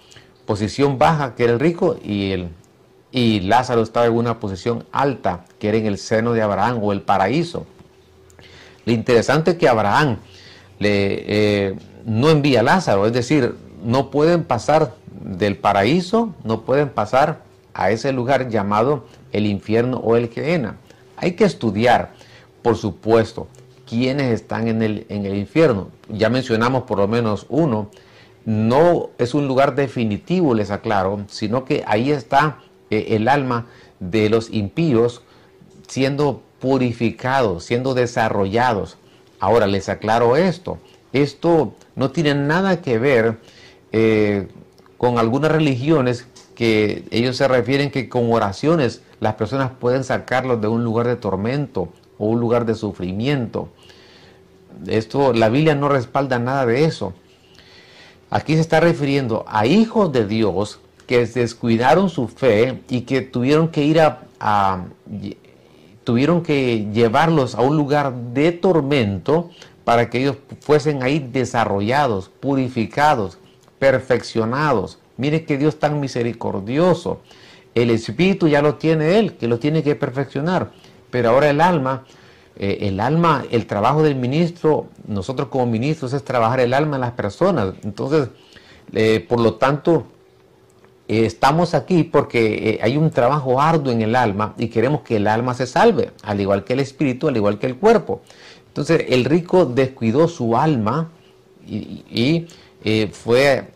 posición 0.46 0.98
baja, 0.98 1.36
que 1.36 1.44
era 1.44 1.54
el 1.54 1.60
rico, 1.60 1.98
y, 2.04 2.32
el, 2.32 2.50
y 3.12 3.42
Lázaro 3.42 3.82
estaba 3.82 4.06
en 4.06 4.14
una 4.14 4.40
posición 4.40 4.86
alta, 4.92 5.46
que 5.60 5.70
era 5.70 5.78
en 5.78 5.86
el 5.86 5.98
seno 5.98 6.34
de 6.34 6.42
Abraham 6.42 6.80
o 6.82 6.92
el 6.92 7.02
paraíso. 7.02 7.66
Lo 8.86 8.94
interesante 8.94 9.52
es 9.52 9.58
que 9.58 9.70
Abraham 9.70 10.18
le, 10.80 11.70
eh, 11.70 11.76
no 12.06 12.30
envía 12.30 12.62
a 12.62 12.64
Lázaro, 12.64 13.06
es 13.06 13.14
decir, 13.14 13.56
no 13.84 14.10
pueden 14.10 14.44
pasar 14.44 14.94
del 15.22 15.58
paraíso, 15.58 16.34
no 16.44 16.62
pueden 16.62 16.90
pasar 16.90 17.42
a 17.74 17.92
ese 17.92 18.12
lugar 18.12 18.50
llamado 18.50 19.06
el 19.32 19.46
infierno 19.46 19.98
o 19.98 20.16
el 20.16 20.30
Gehenna. 20.30 20.78
Hay 21.18 21.34
que 21.34 21.46
estudiar, 21.46 22.14
por 22.62 22.78
supuesto, 22.78 23.48
quiénes 23.88 24.32
están 24.32 24.68
en 24.68 24.82
el, 24.82 25.06
en 25.10 25.26
el 25.26 25.36
infierno. 25.36 25.90
Ya 26.10 26.30
mencionamos 26.30 26.84
por 26.84 26.98
lo 26.98 27.08
menos 27.08 27.46
uno. 27.50 27.90
No 28.46 29.10
es 29.18 29.34
un 29.34 29.48
lugar 29.48 29.76
definitivo, 29.76 30.56
les 30.56 30.72
aclaro, 30.72 31.26
sino 31.28 31.66
que 31.66 31.84
ahí 31.86 32.12
está 32.12 32.60
eh, 32.90 33.08
el 33.10 33.28
alma 33.28 33.68
de 34.00 34.30
los 34.30 34.50
impíos 34.52 35.22
siendo 35.88 36.42
purificados, 36.60 37.66
siendo 37.66 37.94
desarrollados. 37.94 38.98
Ahora 39.40 39.68
les 39.68 39.90
aclaro 39.90 40.38
esto. 40.38 40.80
Esto 41.14 41.76
no 41.96 42.12
tiene 42.12 42.34
nada 42.34 42.82
que 42.82 42.98
ver 42.98 43.40
eh, 43.92 44.48
con 44.98 45.18
algunas 45.18 45.52
religiones 45.52 46.28
que 46.62 47.06
ellos 47.10 47.38
se 47.38 47.48
refieren 47.48 47.90
que 47.90 48.08
con 48.08 48.32
oraciones 48.32 49.02
las 49.20 49.34
personas 49.34 49.72
pueden 49.80 50.04
sacarlos 50.04 50.62
de 50.62 50.68
un 50.68 50.84
lugar 50.84 51.08
de 51.08 51.16
tormento 51.16 51.90
o 52.20 52.28
un 52.28 52.40
lugar 52.40 52.68
de 52.68 52.76
sufrimiento. 52.76 53.70
Esto, 54.86 55.34
la 55.34 55.50
Biblia 55.50 55.74
no 55.74 55.90
respalda 55.90 56.38
nada 56.38 56.68
de 56.68 56.86
eso. 56.86 57.14
Aquí 58.30 58.54
se 58.54 58.62
está 58.62 58.80
refiriendo 58.80 59.44
a 59.48 59.66
hijos 59.66 60.12
de 60.12 60.28
Dios 60.28 60.80
que 61.08 61.26
descuidaron 61.26 62.12
su 62.12 62.28
fe 62.28 62.84
y 62.90 63.02
que 63.02 63.22
tuvieron 63.22 63.70
que 63.70 63.84
ir 63.84 64.00
a 64.00 64.86
tuvieron 66.04 66.44
que 66.44 66.92
llevarlos 66.94 67.56
a 67.56 67.62
un 67.62 67.76
lugar 67.76 68.14
de 68.14 68.52
tormento 68.52 69.50
para 69.84 70.12
que 70.12 70.20
ellos 70.20 70.38
fuesen 70.60 71.02
ahí 71.02 71.18
desarrollados, 71.18 72.30
purificados, 72.30 73.40
perfeccionados. 73.80 75.01
Mire 75.22 75.46
que 75.46 75.60
Dios 75.60 75.78
tan 75.78 76.00
misericordioso. 76.00 77.22
El 77.76 77.92
espíritu 77.92 78.48
ya 78.48 78.64
lo 78.64 78.74
tiene 78.78 79.20
Él, 79.20 79.34
que 79.34 79.48
lo 79.48 79.60
tiene 79.60 79.84
que 79.84 79.94
perfeccionar. 79.94 80.72
Pero 81.12 81.30
ahora 81.30 81.52
el 81.52 81.62
alma, 81.62 82.06
eh, 82.56 82.80
el 82.82 83.00
alma, 83.00 83.46
el 83.52 83.68
trabajo 83.68 84.02
del 84.02 84.16
ministro, 84.16 84.88
nosotros 85.06 85.50
como 85.50 85.68
ministros 85.68 86.14
es 86.14 86.24
trabajar 86.24 86.60
el 86.62 86.74
alma 86.74 86.96
en 86.96 87.02
las 87.02 87.12
personas. 87.12 87.76
Entonces, 87.84 88.30
eh, 88.94 89.24
por 89.30 89.40
lo 89.40 89.54
tanto, 89.54 90.08
eh, 91.08 91.28
estamos 91.28 91.76
aquí 91.76 92.04
porque 92.04 92.80
hay 92.82 92.98
un 92.98 93.12
trabajo 93.12 93.62
arduo 93.62 93.94
en 93.94 94.02
el 94.02 94.16
alma 94.16 94.56
y 94.58 94.70
queremos 94.70 95.02
que 95.02 95.18
el 95.18 95.28
alma 95.28 95.54
se 95.54 95.68
salve, 95.68 96.14
al 96.24 96.42
igual 96.42 96.64
que 96.64 96.74
el 96.74 96.80
espíritu, 96.80 97.28
al 97.28 97.38
igual 97.38 97.60
que 97.60 97.68
el 97.68 97.76
cuerpo. 97.76 98.24
Entonces, 98.70 99.06
el 99.10 99.26
rico 99.26 99.68
descuidó 99.68 100.28
su 100.28 100.58
alma 100.58 101.12
y 101.68 102.48
fue, 103.12 103.68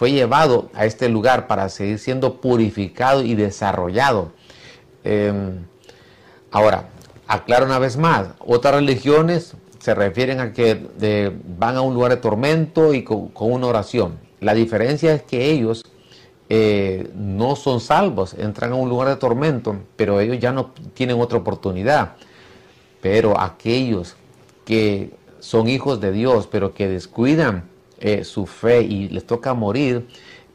fue 0.00 0.12
llevado 0.12 0.70
a 0.72 0.86
este 0.86 1.10
lugar 1.10 1.46
para 1.46 1.68
seguir 1.68 1.98
siendo 1.98 2.40
purificado 2.40 3.22
y 3.22 3.34
desarrollado. 3.34 4.32
Em, 5.04 5.66
ahora, 6.50 6.88
aclaro 7.26 7.66
una 7.66 7.78
vez 7.78 7.98
más, 7.98 8.28
otras 8.38 8.76
religiones 8.76 9.52
se 9.78 9.94
refieren 9.94 10.40
a 10.40 10.54
que 10.54 11.36
van 11.58 11.76
a 11.76 11.82
un 11.82 11.92
lugar 11.92 12.12
de 12.12 12.16
tormento 12.16 12.94
y 12.94 13.04
con, 13.04 13.30
una 13.34 13.66
oración. 13.66 14.18
La 14.40 14.54
diferencia 14.54 15.12
es 15.12 15.22
que 15.22 15.50
ellos 15.50 15.84
eh, 16.48 17.10
no 17.14 17.54
son 17.54 17.78
salvos, 17.78 18.32
entran 18.32 18.72
a 18.72 18.76
un 18.76 18.88
lugar 18.88 19.08
de 19.08 19.16
tormento, 19.16 19.76
pero 19.96 20.18
ellos 20.18 20.38
ya 20.38 20.50
no 20.50 20.70
tienen 20.94 21.20
otra 21.20 21.36
oportunidad. 21.36 22.12
Pero 23.02 23.38
aquellos 23.38 24.16
que 24.64 25.10
son 25.40 25.68
hijos 25.68 26.00
de 26.00 26.10
Dios, 26.10 26.48
pero 26.50 26.72
que 26.72 26.88
descuidan 26.88 27.69
eh, 28.00 28.24
su 28.24 28.46
fe 28.46 28.82
y 28.82 29.08
les 29.08 29.26
toca 29.26 29.54
morir, 29.54 30.06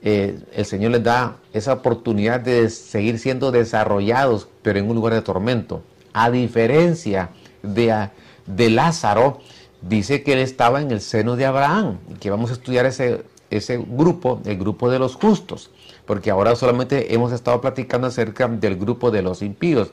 eh, 0.01 0.39
el 0.53 0.65
Señor 0.65 0.91
les 0.91 1.03
da 1.03 1.37
esa 1.53 1.73
oportunidad 1.73 2.39
de 2.39 2.69
seguir 2.69 3.17
siendo 3.17 3.51
desarrollados, 3.51 4.47
pero 4.61 4.79
en 4.79 4.89
un 4.89 4.95
lugar 4.95 5.13
de 5.13 5.21
tormento. 5.21 5.81
A 6.13 6.29
diferencia 6.29 7.29
de, 7.63 8.09
de 8.45 8.69
Lázaro, 8.69 9.39
dice 9.81 10.23
que 10.23 10.33
él 10.33 10.39
estaba 10.39 10.81
en 10.81 10.91
el 10.91 11.01
seno 11.01 11.35
de 11.35 11.45
Abraham, 11.45 11.97
que 12.19 12.29
vamos 12.29 12.49
a 12.49 12.53
estudiar 12.53 12.85
ese, 12.85 13.23
ese 13.49 13.77
grupo, 13.77 14.41
el 14.45 14.57
grupo 14.57 14.89
de 14.89 14.99
los 14.99 15.15
justos, 15.15 15.71
porque 16.05 16.31
ahora 16.31 16.55
solamente 16.55 17.13
hemos 17.13 17.31
estado 17.31 17.61
platicando 17.61 18.07
acerca 18.07 18.47
del 18.47 18.77
grupo 18.77 19.11
de 19.11 19.21
los 19.21 19.41
impíos. 19.41 19.91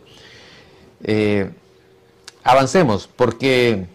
Eh, 1.04 1.50
avancemos, 2.44 3.09
porque 3.14 3.87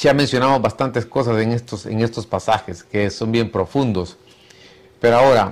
ya 0.00 0.14
mencionamos 0.14 0.60
bastantes 0.60 1.06
cosas 1.06 1.40
en 1.40 1.52
estos, 1.52 1.86
en 1.86 2.00
estos 2.00 2.26
pasajes 2.26 2.82
que 2.82 3.10
son 3.10 3.32
bien 3.32 3.50
profundos. 3.50 4.16
Pero 5.00 5.16
ahora, 5.16 5.50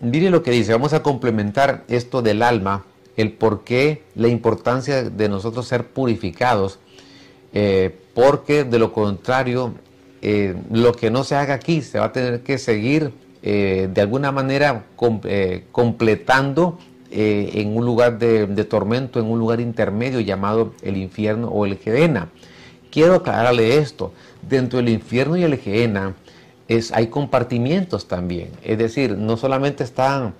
mire 0.00 0.30
lo 0.30 0.42
que 0.42 0.50
dice, 0.50 0.72
vamos 0.72 0.92
a 0.92 1.02
complementar 1.02 1.84
esto 1.88 2.22
del 2.22 2.42
alma, 2.42 2.84
el 3.16 3.32
por 3.32 3.64
qué, 3.64 4.04
la 4.14 4.28
importancia 4.28 5.02
de 5.02 5.28
nosotros 5.28 5.66
ser 5.66 5.88
purificados, 5.88 6.78
eh, 7.52 7.96
porque 8.14 8.64
de 8.64 8.78
lo 8.78 8.92
contrario, 8.92 9.74
eh, 10.22 10.54
lo 10.70 10.92
que 10.92 11.10
no 11.10 11.24
se 11.24 11.34
haga 11.34 11.54
aquí 11.54 11.82
se 11.82 11.98
va 11.98 12.06
a 12.06 12.12
tener 12.12 12.42
que 12.42 12.58
seguir 12.58 13.12
eh, 13.42 13.88
de 13.92 14.00
alguna 14.00 14.32
manera 14.32 14.86
completando 15.72 16.78
en 17.10 17.74
un 17.74 17.86
lugar 17.86 18.18
de, 18.18 18.64
tormento, 18.64 19.18
en 19.18 19.26
un 19.26 19.38
lugar 19.38 19.60
intermedio 19.60 20.20
llamado 20.20 20.74
el 20.82 20.98
infierno 20.98 21.48
o 21.48 21.64
el 21.64 21.78
Gehenna. 21.78 22.28
Quiero 22.90 23.14
aclararle 23.14 23.78
esto. 23.78 24.12
Dentro 24.42 24.78
del 24.78 24.88
infierno 24.88 25.36
y 25.36 25.42
el 25.42 25.56
Gehenna 25.58 26.14
es, 26.68 26.92
hay 26.92 27.08
compartimientos 27.08 28.08
también. 28.08 28.50
Es 28.62 28.78
decir, 28.78 29.16
no 29.16 29.36
solamente 29.36 29.84
están, 29.84 30.34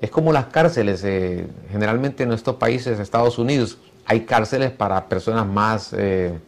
es 0.00 0.10
como 0.10 0.32
las 0.32 0.46
cárceles, 0.46 1.02
eh, 1.04 1.46
generalmente 1.70 2.24
en 2.24 2.30
nuestros 2.30 2.56
países, 2.56 2.98
Estados 2.98 3.38
Unidos, 3.38 3.78
hay 4.06 4.20
cárceles 4.20 4.70
para 4.70 5.08
personas 5.08 5.46
más, 5.46 5.94
eh, 5.96 6.38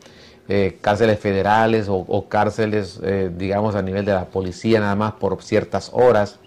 eh, 0.49 0.79
cárceles 0.81 1.19
federales 1.19 1.87
o, 1.89 2.29
cárceles, 2.29 3.01
digamos, 3.37 3.75
a 3.75 3.83
nivel 3.83 4.05
de 4.05 4.13
la 4.13 4.27
policía, 4.27 4.81
nada 4.81 4.95
más 4.95 5.13
por 5.15 5.43
ciertas 5.43 5.91
horas. 5.93 6.39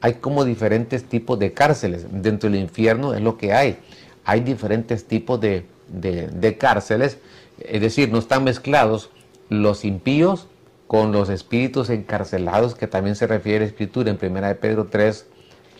Hay 0.00 0.14
como 0.14 0.44
diferentes 0.44 1.04
tipos 1.04 1.38
de 1.38 1.52
cárceles. 1.52 2.06
Dentro 2.10 2.50
del 2.50 2.60
infierno 2.60 3.14
es 3.14 3.22
lo 3.22 3.38
que 3.38 3.54
hay. 3.54 3.78
Hay 4.24 4.40
diferentes 4.40 5.06
tipos 5.06 5.40
de, 5.40 5.64
de 5.88 6.56
cárceles 6.58 7.18
es 7.58 7.80
decir, 7.80 8.10
no 8.10 8.18
están 8.18 8.44
mezclados 8.44 9.10
los 9.48 9.84
impíos 9.84 10.46
con 10.86 11.12
los 11.12 11.28
espíritus 11.28 11.90
encarcelados, 11.90 12.74
que 12.74 12.86
también 12.86 13.16
se 13.16 13.26
refiere 13.26 13.64
a 13.64 13.68
escritura 13.68 14.10
en 14.10 14.18
1 14.20 14.46
de 14.46 14.54
Pedro 14.54 14.86
3, 14.90 15.26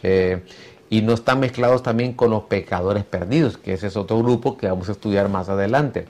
eh, 0.02 0.42
y 0.88 1.02
no 1.02 1.14
están 1.14 1.40
mezclados 1.40 1.82
también 1.82 2.12
con 2.12 2.30
los 2.30 2.44
pecadores 2.44 3.04
perdidos, 3.04 3.56
que 3.58 3.72
ese 3.72 3.88
es 3.88 3.96
otro 3.96 4.18
grupo 4.18 4.56
que 4.56 4.68
vamos 4.68 4.88
a 4.88 4.92
estudiar 4.92 5.28
más 5.28 5.48
adelante. 5.48 6.06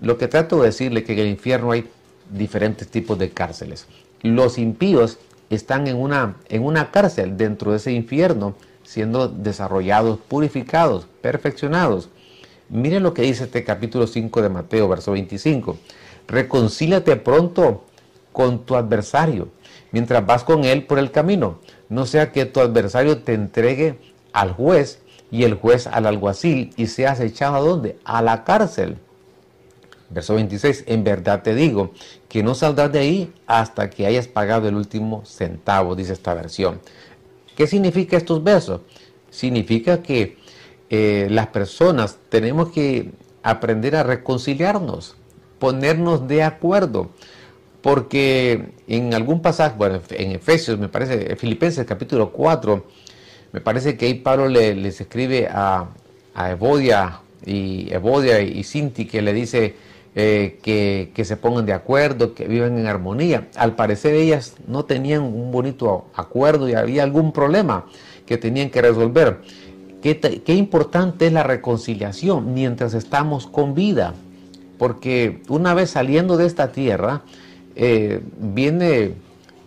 Lo 0.00 0.18
que 0.18 0.28
trato 0.28 0.60
de 0.60 0.66
decirle 0.66 1.00
es 1.00 1.06
que 1.06 1.12
en 1.12 1.20
el 1.20 1.28
infierno 1.28 1.70
hay 1.70 1.88
diferentes 2.30 2.88
tipos 2.88 3.18
de 3.18 3.30
cárceles. 3.30 3.86
Los 4.22 4.58
impíos 4.58 5.18
están 5.50 5.86
en 5.86 5.96
una, 5.96 6.36
en 6.48 6.64
una 6.64 6.90
cárcel 6.90 7.36
dentro 7.36 7.70
de 7.70 7.76
ese 7.76 7.92
infierno, 7.92 8.54
siendo 8.82 9.28
desarrollados, 9.28 10.18
purificados, 10.18 11.06
perfeccionados. 11.20 12.10
Mire 12.68 13.00
lo 13.00 13.12
que 13.12 13.22
dice 13.22 13.44
este 13.44 13.62
capítulo 13.62 14.06
5 14.06 14.42
de 14.42 14.48
Mateo, 14.48 14.88
verso 14.88 15.12
25. 15.12 15.76
Reconcíliate 16.26 17.16
pronto 17.16 17.84
con 18.32 18.64
tu 18.64 18.74
adversario 18.74 19.48
mientras 19.92 20.24
vas 20.26 20.44
con 20.44 20.64
él 20.64 20.84
por 20.84 20.98
el 20.98 21.10
camino. 21.10 21.60
No 21.88 22.06
sea 22.06 22.32
que 22.32 22.46
tu 22.46 22.60
adversario 22.60 23.18
te 23.18 23.34
entregue 23.34 23.98
al 24.32 24.52
juez 24.52 25.00
y 25.30 25.44
el 25.44 25.54
juez 25.54 25.86
al 25.86 26.06
alguacil 26.06 26.72
y 26.76 26.86
seas 26.86 27.20
echado 27.20 27.56
a 27.56 27.60
dónde? 27.60 27.98
A 28.04 28.22
la 28.22 28.44
cárcel. 28.44 28.98
Verso 30.10 30.34
26, 30.34 30.84
en 30.86 31.04
verdad 31.04 31.42
te 31.42 31.54
digo 31.54 31.92
que 32.28 32.42
no 32.42 32.54
saldrás 32.54 32.92
de 32.92 32.98
ahí 32.98 33.32
hasta 33.46 33.90
que 33.90 34.06
hayas 34.06 34.26
pagado 34.26 34.68
el 34.68 34.74
último 34.74 35.24
centavo, 35.24 35.94
dice 35.94 36.12
esta 36.12 36.34
versión. 36.34 36.80
¿Qué 37.56 37.66
significa 37.66 38.16
estos 38.16 38.42
versos? 38.42 38.80
Significa 39.30 40.02
que 40.02 40.38
eh, 40.94 41.28
las 41.28 41.48
personas 41.48 42.18
tenemos 42.28 42.70
que 42.70 43.10
aprender 43.42 43.96
a 43.96 44.04
reconciliarnos, 44.04 45.16
ponernos 45.58 46.28
de 46.28 46.44
acuerdo, 46.44 47.10
porque 47.82 48.68
en 48.86 49.12
algún 49.12 49.42
pasaje, 49.42 49.74
bueno, 49.76 50.00
en 50.10 50.30
Efesios, 50.32 50.78
me 50.78 50.88
parece, 50.88 51.32
en 51.32 51.36
Filipenses 51.36 51.84
capítulo 51.84 52.30
4, 52.30 52.84
me 53.50 53.60
parece 53.60 53.96
que 53.96 54.06
ahí 54.06 54.14
Pablo 54.14 54.48
le, 54.48 54.74
les 54.76 55.00
escribe 55.00 55.48
a, 55.50 55.88
a 56.34 56.50
Evodia 56.52 57.20
y 57.44 57.92
Evodia 57.92 58.40
y 58.40 58.62
Sinti 58.62 59.06
que 59.06 59.20
le 59.20 59.32
dice 59.32 59.74
eh, 60.14 60.60
que, 60.62 61.10
que, 61.12 61.24
se 61.24 61.36
pongan 61.36 61.66
de 61.66 61.72
acuerdo, 61.72 62.34
que 62.34 62.46
vivan 62.46 62.78
en 62.78 62.86
armonía. 62.86 63.48
Al 63.56 63.74
parecer 63.74 64.14
ellas 64.14 64.54
no 64.68 64.84
tenían 64.84 65.22
un 65.22 65.50
bonito 65.50 66.06
acuerdo 66.14 66.68
y 66.68 66.74
había 66.74 67.02
algún 67.02 67.32
problema 67.32 67.86
que 68.26 68.38
tenían 68.38 68.70
que 68.70 68.80
resolver. 68.80 69.40
Qué, 70.04 70.54
importante 70.54 71.28
es 71.28 71.32
la 71.32 71.44
reconciliación 71.44 72.52
mientras 72.52 72.92
estamos 72.92 73.46
con 73.46 73.74
vida, 73.74 74.12
porque 74.76 75.40
una 75.48 75.72
vez 75.72 75.92
saliendo 75.92 76.36
de 76.36 76.44
esta 76.44 76.72
tierra, 76.72 77.22
eh, 77.74 78.20
viene, 78.38 79.14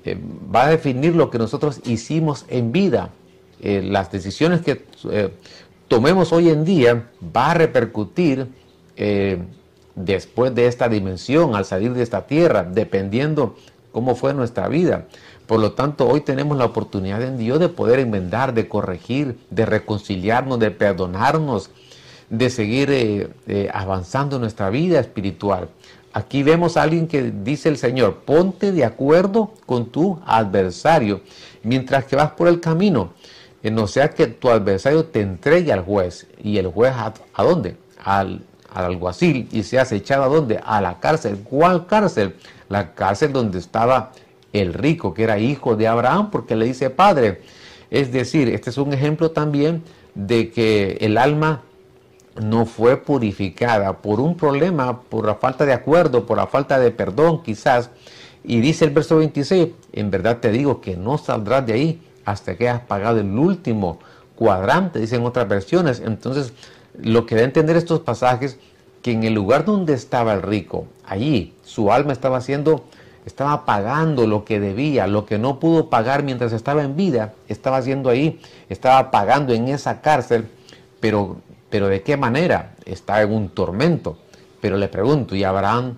eh, 0.05 0.17
va 0.53 0.65
a 0.65 0.69
definir 0.69 1.15
lo 1.15 1.31
que 1.31 1.39
nosotros 1.39 1.81
hicimos 1.85 2.45
en 2.49 2.71
vida. 2.71 3.09
las 3.59 4.11
decisiones 4.11 4.61
que 4.61 4.85
tomemos 5.87 6.31
hoy 6.31 6.49
en 6.49 6.63
día 6.63 7.09
va 7.35 7.49
a 7.49 7.53
repercutir 7.55 8.47
después 9.95 10.53
de 10.53 10.67
esta 10.67 10.87
dimensión, 10.87 11.55
al 11.55 11.65
salir 11.65 11.93
de 11.95 12.03
esta 12.03 12.27
tierra, 12.27 12.61
dependiendo 12.63 13.55
cómo 13.91 14.15
fue 14.15 14.35
nuestra 14.35 14.67
vida. 14.67 15.07
Por 15.47 15.61
lo 15.61 15.71
tanto, 15.71 16.07
hoy 16.07 16.21
tenemos 16.21 16.57
la 16.57 16.65
oportunidad 16.65 17.21
en 17.23 17.37
Dios 17.37 17.59
de 17.59 17.69
poder 17.69 17.99
enmendar, 17.99 18.53
de 18.53 18.67
corregir, 18.67 19.39
de 19.49 19.65
reconciliarnos, 19.65 20.59
de 20.59 20.71
perdonarnos, 20.71 21.69
de 22.29 22.49
seguir 22.49 22.89
eh, 22.91 23.29
eh, 23.47 23.69
avanzando 23.73 24.39
nuestra 24.39 24.69
vida 24.69 24.99
espiritual. 24.99 25.69
Aquí 26.11 26.43
vemos 26.43 26.75
a 26.75 26.83
alguien 26.83 27.07
que 27.07 27.31
dice 27.31 27.69
el 27.69 27.77
Señor, 27.77 28.23
ponte 28.25 28.73
de 28.73 28.83
acuerdo 28.83 29.53
con 29.65 29.85
tu 29.85 30.19
adversario 30.25 31.21
mientras 31.63 32.03
que 32.05 32.17
vas 32.17 32.31
por 32.31 32.49
el 32.49 32.59
camino. 32.59 33.13
Eh, 33.63 33.71
no 33.71 33.87
sea 33.87 34.09
que 34.09 34.27
tu 34.27 34.49
adversario 34.49 35.05
te 35.05 35.21
entregue 35.21 35.71
al 35.71 35.85
juez. 35.85 36.27
¿Y 36.43 36.57
el 36.57 36.67
juez 36.67 36.93
a, 36.93 37.13
dónde? 37.43 37.77
Al 38.03 38.41
al 38.73 38.85
alguacil 38.85 39.47
y 39.51 39.63
se 39.63 39.79
hace 39.79 39.95
echado 39.95 40.23
a 40.23 40.27
dónde? 40.27 40.59
A 40.63 40.81
la 40.81 40.99
cárcel. 40.99 41.39
¿Cuál 41.43 41.87
cárcel? 41.87 42.35
La 42.69 42.93
cárcel 42.93 43.31
donde 43.31 43.59
estaba 43.59 44.11
el 44.57 44.73
rico, 44.73 45.13
que 45.13 45.23
era 45.23 45.39
hijo 45.39 45.75
de 45.75 45.87
Abraham, 45.87 46.31
porque 46.31 46.55
le 46.55 46.65
dice 46.65 46.89
padre. 46.89 47.41
Es 47.89 48.11
decir, 48.11 48.49
este 48.49 48.69
es 48.69 48.77
un 48.77 48.93
ejemplo 48.93 49.31
también 49.31 49.83
de 50.15 50.49
que 50.49 50.97
el 51.01 51.17
alma 51.17 51.61
no 52.41 52.65
fue 52.65 52.97
purificada 52.97 53.97
por 53.97 54.19
un 54.19 54.35
problema, 54.35 55.01
por 55.01 55.25
la 55.25 55.35
falta 55.35 55.65
de 55.65 55.73
acuerdo, 55.73 56.25
por 56.25 56.37
la 56.37 56.47
falta 56.47 56.79
de 56.79 56.91
perdón 56.91 57.43
quizás. 57.43 57.89
Y 58.43 58.59
dice 58.61 58.85
el 58.85 58.91
verso 58.91 59.17
26, 59.17 59.69
en 59.93 60.11
verdad 60.11 60.37
te 60.37 60.51
digo 60.51 60.81
que 60.81 60.95
no 60.95 61.17
saldrás 61.17 61.65
de 61.65 61.73
ahí 61.73 62.01
hasta 62.25 62.55
que 62.55 62.69
hayas 62.69 62.81
pagado 62.81 63.19
el 63.19 63.37
último 63.37 63.99
cuadrante, 64.35 64.99
dicen 64.99 65.25
otras 65.25 65.47
versiones. 65.47 66.01
Entonces, 66.05 66.53
lo 67.01 67.25
que 67.25 67.35
da 67.35 67.41
a 67.41 67.45
entender 67.45 67.77
estos 67.77 68.01
pasajes, 68.01 68.57
que 69.01 69.11
en 69.11 69.23
el 69.23 69.33
lugar 69.33 69.65
donde 69.65 69.93
estaba 69.93 70.33
el 70.33 70.41
rico, 70.41 70.87
allí 71.05 71.53
su 71.63 71.91
alma 71.91 72.13
estaba 72.13 72.37
haciendo, 72.37 72.85
estaba 73.27 73.65
pagando 73.65 74.25
lo 74.25 74.45
que 74.45 74.57
debía, 74.61 75.05
lo 75.05 75.25
que 75.25 75.37
no 75.37 75.59
pudo 75.59 75.89
pagar 75.89 76.23
mientras 76.23 76.53
estaba 76.53 76.81
en 76.81 76.95
vida, 76.95 77.33
estaba 77.49 77.75
haciendo 77.75 78.09
ahí, 78.09 78.39
estaba 78.69 79.11
pagando 79.11 79.53
en 79.53 79.67
esa 79.67 79.99
cárcel, 79.99 80.47
pero, 81.01 81.35
pero 81.69 81.89
¿de 81.89 82.01
qué 82.03 82.15
manera? 82.15 82.75
Está 82.85 83.21
en 83.21 83.33
un 83.33 83.49
tormento. 83.49 84.17
Pero 84.61 84.77
le 84.77 84.87
pregunto, 84.87 85.35
y 85.35 85.43
Abraham, 85.43 85.97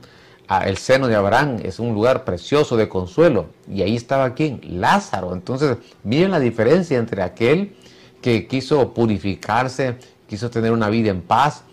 el 0.66 0.78
seno 0.78 1.08
de 1.08 1.16
Abraham 1.16 1.60
es 1.62 1.78
un 1.78 1.94
lugar 1.94 2.26
precioso 2.26 2.76
de 2.76 2.90
consuelo, 2.90 3.50
y 3.72 3.84
ahí 3.84 3.96
estaba 3.96 4.34
quién? 4.34 4.60
Lázaro. 4.64 5.32
Entonces, 5.34 5.78
miren 6.04 6.32
la 6.32 6.40
diferencia 6.40 6.98
entre 6.98 7.22
aquel 7.22 7.76
que 8.24 8.48
quiso 8.48 8.92
purificarse, 8.92 9.98
quiso 10.28 10.50
tener 10.50 10.72
una 10.72 10.90
vida 10.90 11.12
en 11.12 11.22
paz, 11.22 11.64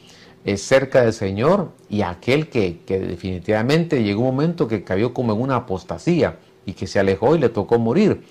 eh, 0.47 0.57
cerca 0.59 1.03
del 1.03 1.13
Señor, 1.13 1.73
y 1.91 2.03
aquel 2.03 2.49
que, 2.49 2.79
definitivamente 2.87 4.05
llegó 4.05 4.21
un 4.21 4.37
momento 4.37 4.69
que 4.69 4.85
cayó 4.85 5.13
como 5.13 5.33
en 5.33 5.41
una 5.41 5.57
apostasía 5.57 6.37
y 6.65 6.75
que 6.75 6.87
se 6.87 7.01
alejó 7.01 7.35
y 7.35 7.41
le 7.41 7.49
tocó 7.49 7.81
morir. 7.81 8.23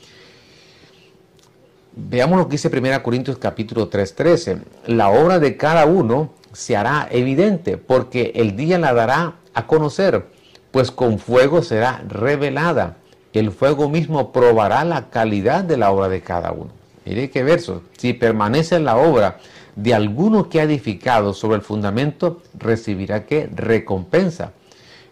Veamos 1.93 2.37
lo 2.37 2.47
que 2.47 2.53
dice 2.53 2.69
1 2.69 3.03
Corintios 3.03 3.37
capítulo 3.37 3.89
3:13. 3.89 4.61
La 4.87 5.09
obra 5.09 5.39
de 5.39 5.57
cada 5.57 5.85
uno 5.85 6.31
se 6.53 6.77
hará 6.77 7.09
evidente 7.11 7.75
porque 7.77 8.31
el 8.35 8.55
día 8.55 8.79
la 8.79 8.93
dará 8.93 9.35
a 9.53 9.67
conocer, 9.67 10.25
pues 10.71 10.91
con 10.91 11.19
fuego 11.19 11.63
será 11.63 12.01
revelada. 12.07 12.95
El 13.33 13.51
fuego 13.51 13.89
mismo 13.89 14.31
probará 14.31 14.85
la 14.85 15.09
calidad 15.09 15.65
de 15.65 15.75
la 15.75 15.91
obra 15.91 16.07
de 16.07 16.21
cada 16.21 16.53
uno. 16.53 16.71
Mire 17.05 17.29
qué 17.29 17.43
verso. 17.43 17.83
Si 17.97 18.13
permanece 18.13 18.77
en 18.77 18.85
la 18.85 18.95
obra 18.95 19.37
de 19.75 19.93
alguno 19.93 20.49
que 20.49 20.59
ha 20.59 20.63
edificado 20.63 21.33
sobre 21.33 21.57
el 21.57 21.61
fundamento, 21.61 22.41
recibirá 22.57 23.25
qué? 23.25 23.49
Recompensa. 23.53 24.53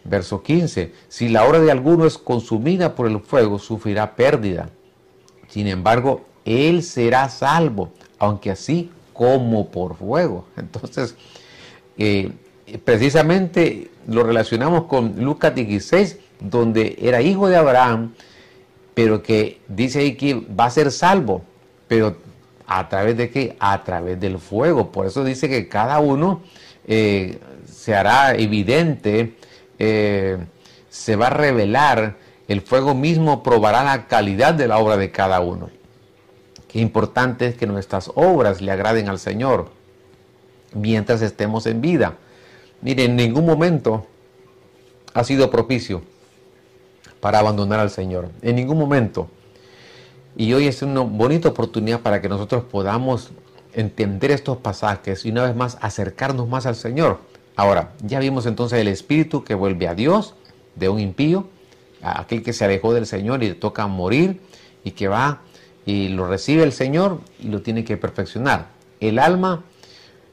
Verso 0.05 0.41
15. 0.41 0.91
Si 1.07 1.29
la 1.29 1.45
obra 1.45 1.59
de 1.59 1.71
alguno 1.71 2.05
es 2.05 2.17
consumida 2.17 2.95
por 2.95 3.07
el 3.07 3.19
fuego, 3.19 3.59
sufrirá 3.59 4.15
pérdida. 4.15 4.69
Sin 5.47 5.67
embargo, 5.67 6.25
él 6.45 6.83
será 6.83 7.29
salvo, 7.29 7.91
aunque 8.19 8.51
así 8.51 8.89
como 9.13 9.69
por 9.69 9.95
fuego. 9.95 10.45
Entonces, 10.57 11.15
eh, 11.97 12.31
precisamente 12.83 13.91
lo 14.07 14.23
relacionamos 14.23 14.85
con 14.85 15.23
Lucas 15.23 15.55
16, 15.55 16.17
donde 16.39 16.97
era 17.01 17.21
hijo 17.21 17.47
de 17.47 17.55
Abraham, 17.55 18.13
pero 18.93 19.23
que 19.23 19.59
dice 19.67 19.99
ahí 19.99 20.15
que 20.15 20.35
va 20.35 20.65
a 20.65 20.69
ser 20.69 20.91
salvo, 20.91 21.43
pero 21.87 22.17
¿A 22.67 22.89
través 22.89 23.17
de 23.17 23.29
qué? 23.29 23.55
A 23.59 23.83
través 23.83 24.19
del 24.19 24.39
fuego. 24.39 24.91
Por 24.91 25.05
eso 25.05 25.23
dice 25.23 25.49
que 25.49 25.67
cada 25.67 25.99
uno 25.99 26.41
eh, 26.87 27.39
se 27.65 27.95
hará 27.95 28.35
evidente, 28.35 29.35
eh, 29.79 30.37
se 30.89 31.15
va 31.15 31.27
a 31.27 31.31
revelar, 31.31 32.17
el 32.47 32.61
fuego 32.61 32.93
mismo 32.93 33.43
probará 33.43 33.83
la 33.83 34.07
calidad 34.07 34.53
de 34.53 34.67
la 34.67 34.77
obra 34.77 34.97
de 34.97 35.11
cada 35.11 35.39
uno. 35.39 35.69
Qué 36.67 36.79
importante 36.79 37.47
es 37.47 37.55
que 37.55 37.67
nuestras 37.67 38.11
obras 38.15 38.61
le 38.61 38.71
agraden 38.71 39.07
al 39.07 39.19
Señor 39.19 39.69
mientras 40.73 41.21
estemos 41.21 41.65
en 41.67 41.81
vida. 41.81 42.15
Mire, 42.81 43.05
en 43.05 43.15
ningún 43.15 43.45
momento 43.45 44.05
ha 45.13 45.23
sido 45.23 45.49
propicio 45.51 46.01
para 47.19 47.39
abandonar 47.39 47.79
al 47.79 47.89
Señor. 47.89 48.29
En 48.41 48.55
ningún 48.55 48.77
momento. 48.77 49.29
Y 50.35 50.53
hoy 50.53 50.67
es 50.67 50.81
una 50.81 51.01
bonita 51.01 51.49
oportunidad 51.49 52.01
para 52.01 52.21
que 52.21 52.29
nosotros 52.29 52.63
podamos 52.63 53.31
entender 53.73 54.31
estos 54.31 54.57
pasajes 54.57 55.25
y 55.25 55.31
una 55.31 55.43
vez 55.43 55.55
más 55.55 55.77
acercarnos 55.81 56.47
más 56.47 56.65
al 56.65 56.75
Señor. 56.75 57.19
Ahora, 57.55 57.93
ya 58.01 58.19
vimos 58.19 58.45
entonces 58.45 58.79
el 58.79 58.87
espíritu 58.87 59.43
que 59.43 59.53
vuelve 59.53 59.87
a 59.87 59.93
Dios 59.93 60.35
de 60.75 60.89
un 60.89 60.99
impío, 60.99 61.47
a 62.01 62.21
aquel 62.21 62.41
que 62.41 62.51
se 62.51 62.65
alejó 62.65 62.93
del 62.93 63.05
Señor 63.05 63.43
y 63.43 63.49
le 63.49 63.55
toca 63.55 63.85
morir 63.85 64.41
y 64.83 64.91
que 64.91 65.07
va 65.07 65.41
y 65.85 66.09
lo 66.09 66.27
recibe 66.27 66.63
el 66.63 66.71
Señor 66.71 67.19
y 67.39 67.49
lo 67.49 67.61
tiene 67.61 67.83
que 67.83 67.97
perfeccionar. 67.97 68.67
El 68.99 69.19
alma, 69.19 69.63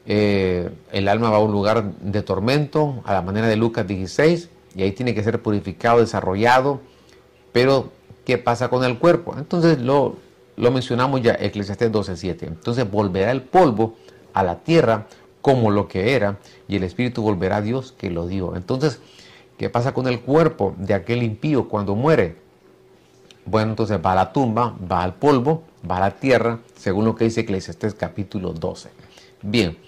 eh, 0.06 0.70
el 0.92 1.08
alma 1.08 1.28
va 1.28 1.36
a 1.36 1.40
un 1.40 1.52
lugar 1.52 1.92
de 2.00 2.22
tormento, 2.22 3.02
a 3.04 3.12
la 3.12 3.22
manera 3.22 3.48
de 3.48 3.56
Lucas 3.56 3.86
16, 3.86 4.48
y 4.74 4.82
ahí 4.82 4.92
tiene 4.92 5.14
que 5.14 5.22
ser 5.22 5.42
purificado, 5.42 6.00
desarrollado, 6.00 6.80
pero 7.52 7.90
qué 8.24 8.38
pasa 8.38 8.68
con 8.68 8.84
el 8.84 8.98
cuerpo. 8.98 9.34
Entonces 9.36 9.80
lo, 9.80 10.16
lo 10.56 10.70
mencionamos 10.70 11.22
ya, 11.22 11.36
Eclesiastes 11.38 11.90
12.7. 11.90 12.42
Entonces 12.42 12.90
volverá 12.90 13.30
el 13.30 13.42
polvo 13.42 13.96
a 14.32 14.42
la 14.42 14.56
tierra 14.56 15.06
como 15.42 15.70
lo 15.70 15.88
que 15.88 16.14
era 16.14 16.38
y 16.68 16.76
el 16.76 16.84
espíritu 16.84 17.22
volverá 17.22 17.56
a 17.56 17.62
Dios 17.62 17.92
que 17.92 18.10
lo 18.10 18.26
dio. 18.26 18.56
Entonces, 18.56 19.00
¿qué 19.58 19.70
pasa 19.70 19.94
con 19.94 20.06
el 20.06 20.20
cuerpo 20.20 20.74
de 20.78 20.94
aquel 20.94 21.22
impío 21.22 21.68
cuando 21.68 21.94
muere? 21.94 22.36
Bueno, 23.46 23.70
entonces 23.70 23.98
va 24.04 24.12
a 24.12 24.16
la 24.16 24.32
tumba, 24.32 24.76
va 24.90 25.02
al 25.02 25.14
polvo, 25.14 25.62
va 25.88 25.96
a 25.96 26.00
la 26.00 26.10
tierra, 26.12 26.60
según 26.76 27.04
lo 27.06 27.14
que 27.14 27.24
dice 27.24 27.40
Eclesiastes 27.40 27.94
capítulo 27.94 28.52
12. 28.52 28.90
Bien, 29.42 29.78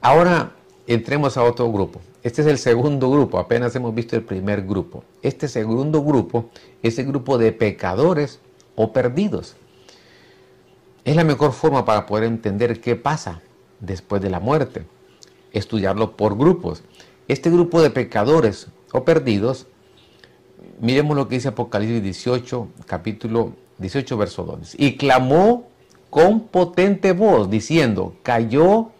ahora 0.00 0.52
entremos 0.94 1.36
a 1.36 1.44
otro 1.44 1.70
grupo. 1.70 2.00
Este 2.24 2.42
es 2.42 2.48
el 2.48 2.58
segundo 2.58 3.10
grupo, 3.10 3.38
apenas 3.38 3.74
hemos 3.76 3.94
visto 3.94 4.16
el 4.16 4.22
primer 4.22 4.62
grupo. 4.62 5.04
Este 5.22 5.46
segundo 5.46 6.02
grupo 6.02 6.50
es 6.82 6.98
el 6.98 7.06
grupo 7.06 7.38
de 7.38 7.52
pecadores 7.52 8.40
o 8.74 8.92
perdidos. 8.92 9.54
Es 11.04 11.14
la 11.14 11.22
mejor 11.22 11.52
forma 11.52 11.84
para 11.84 12.06
poder 12.06 12.24
entender 12.24 12.80
qué 12.80 12.96
pasa 12.96 13.40
después 13.78 14.20
de 14.20 14.30
la 14.30 14.40
muerte. 14.40 14.82
Estudiarlo 15.52 16.16
por 16.16 16.36
grupos. 16.36 16.82
Este 17.28 17.50
grupo 17.50 17.80
de 17.80 17.90
pecadores 17.90 18.66
o 18.92 19.04
perdidos, 19.04 19.68
miremos 20.80 21.16
lo 21.16 21.28
que 21.28 21.36
dice 21.36 21.48
Apocalipsis 21.48 22.02
18, 22.02 22.68
capítulo 22.86 23.52
18, 23.78 24.16
verso 24.16 24.42
2. 24.42 24.74
Y 24.76 24.96
clamó 24.96 25.68
con 26.10 26.48
potente 26.48 27.12
voz, 27.12 27.48
diciendo, 27.48 28.16
cayó, 28.24 28.90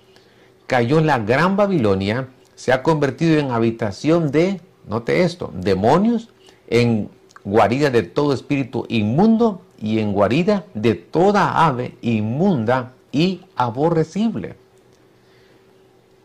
cayó 0.71 1.01
la 1.01 1.19
gran 1.19 1.57
Babilonia, 1.57 2.29
se 2.55 2.73
ha 2.73 2.85
convertido 2.85 3.41
en 3.41 3.51
habitación 3.51 4.31
de, 4.31 4.61
note 4.87 5.25
esto, 5.25 5.51
demonios, 5.53 6.29
en 6.69 7.11
guarida 7.43 7.91
de 7.91 8.05
todo 8.05 8.33
espíritu 8.33 8.87
inmundo 8.89 9.63
y 9.83 9.99
en 9.99 10.13
guarida 10.13 10.65
de 10.75 10.95
toda 10.95 11.67
ave 11.67 11.97
inmunda 12.03 12.93
y 13.11 13.41
aborrecible. 13.57 14.55